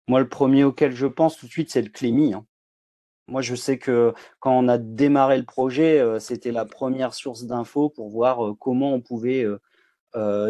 Moi, 0.08 0.20
le 0.20 0.28
premier 0.28 0.64
auquel 0.64 0.92
je 0.92 1.06
pense 1.06 1.36
tout 1.36 1.46
de 1.46 1.50
suite, 1.50 1.70
c'est 1.70 1.82
le 1.82 1.90
Clémy. 1.90 2.32
Hein. 2.32 2.46
Moi, 3.28 3.42
je 3.42 3.54
sais 3.54 3.78
que 3.78 4.14
quand 4.40 4.52
on 4.58 4.68
a 4.68 4.78
démarré 4.78 5.36
le 5.36 5.44
projet, 5.44 6.02
c'était 6.18 6.50
la 6.50 6.64
première 6.64 7.12
source 7.12 7.44
d'infos 7.44 7.90
pour 7.90 8.08
voir 8.08 8.54
comment 8.58 8.94
on 8.94 9.02
pouvait 9.02 9.44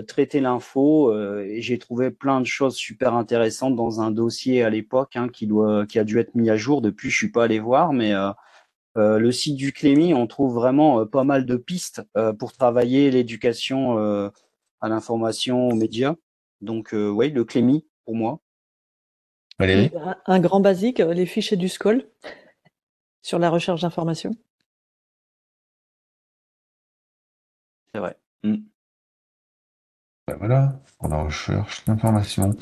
traiter 0.06 0.40
l'info. 0.40 1.12
et 1.40 1.60
j'ai 1.60 1.78
trouvé 1.78 2.12
plein 2.12 2.40
de 2.40 2.46
choses 2.46 2.76
super 2.76 3.14
intéressantes 3.14 3.74
dans 3.74 4.00
un 4.00 4.12
dossier 4.12 4.62
à 4.62 4.70
l'époque 4.70 5.16
hein, 5.16 5.28
qui, 5.28 5.48
doit, 5.48 5.86
qui 5.86 5.98
a 5.98 6.04
dû 6.04 6.20
être 6.20 6.36
mis 6.36 6.50
à 6.50 6.56
jour. 6.56 6.80
Depuis, 6.80 7.10
je 7.10 7.16
suis 7.16 7.32
pas 7.32 7.44
allé 7.44 7.58
voir, 7.58 7.92
mais 7.92 8.12
le 8.94 9.32
site 9.32 9.56
du 9.56 9.72
Clémy, 9.72 10.14
on 10.14 10.28
trouve 10.28 10.54
vraiment 10.54 11.04
pas 11.04 11.24
mal 11.24 11.46
de 11.46 11.56
pistes 11.56 12.02
pour 12.38 12.52
travailler 12.52 13.10
l'éducation 13.10 13.98
à 14.80 14.88
l'information, 14.88 15.66
aux 15.68 15.74
médias. 15.74 16.14
Donc, 16.60 16.90
oui, 16.92 17.30
le 17.30 17.44
Clémy, 17.44 17.88
pour 18.04 18.14
moi. 18.14 18.40
Valérie 19.58 19.90
un, 20.26 20.40
grand 20.40 20.60
basique, 20.60 20.98
les 20.98 21.26
fichiers 21.26 21.56
du 21.56 21.68
SCOL 21.68 22.04
sur 23.22 23.38
la 23.38 23.50
recherche 23.50 23.82
d'informations. 23.82 24.34
C'est 27.92 28.00
vrai. 28.00 28.16
Mm. 28.44 28.56
Ben 30.26 30.36
voilà, 30.38 30.80
on 31.00 31.08
la 31.08 31.22
recherche 31.22 31.84
d'informations. 31.86 32.56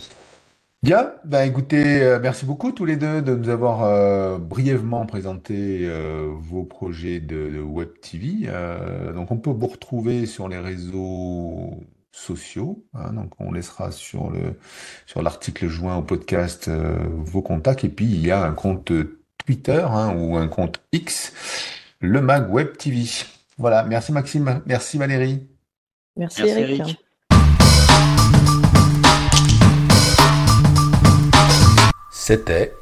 Bien, 0.83 1.15
ben 1.25 1.43
écoutez, 1.43 2.01
euh, 2.03 2.21
merci 2.23 2.47
beaucoup 2.47 2.71
tous 2.71 2.85
les 2.85 2.97
deux 2.97 3.21
de 3.21 3.35
nous 3.35 3.49
avoir 3.49 3.83
euh, 3.83 4.39
brièvement 4.39 5.05
présenté 5.05 5.81
euh, 5.83 6.29
vos 6.31 6.65
projets 6.65 7.19
de, 7.19 7.61
Web 7.61 7.89
TV. 8.01 8.49
donc 9.15 9.33
on 9.33 9.39
peut 9.39 9.51
vous 9.51 9.67
retrouver 9.67 10.27
sur 10.27 10.49
les 10.49 10.59
réseaux 10.59 11.81
sociaux. 12.17 12.85
Hein. 12.95 13.13
donc 13.13 13.33
on 13.39 13.53
laissera 13.53 13.91
sur 13.91 14.31
le 14.31 14.59
sur 15.07 15.23
l'article 15.23 15.69
joint 15.69 15.97
au 15.97 16.03
podcast 16.03 16.69
vos 16.69 17.43
contacts. 17.43 17.85
Et 17.85 17.89
puis 17.89 18.07
il 18.07 18.27
y 18.27 18.31
a 18.31 18.43
un 18.43 18.53
compte 18.53 18.93
Twitter 19.45 19.85
hein, 19.89 20.15
ou 20.17 20.37
un 20.37 20.49
compte 20.49 20.81
X, 20.93 21.33
le 22.01 22.21
Mag 22.21 22.53
Web 22.53 22.77
TV. 22.77 23.05
Voilà, 23.59 23.85
merci 23.85 24.13
Maxime, 24.13 24.63
merci 24.67 24.99
Valérie. 24.99 25.47
Merci, 26.17 26.43
Eric. 26.43 26.99
C'était 32.11 32.73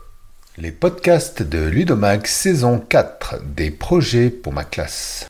les 0.57 0.70
podcasts 0.70 1.42
de 1.42 1.59
Ludomag 1.59 2.27
saison 2.27 2.79
4 2.79 3.42
des 3.44 3.70
projets 3.70 4.31
pour 4.31 4.53
ma 4.53 4.64
classe. 4.64 5.27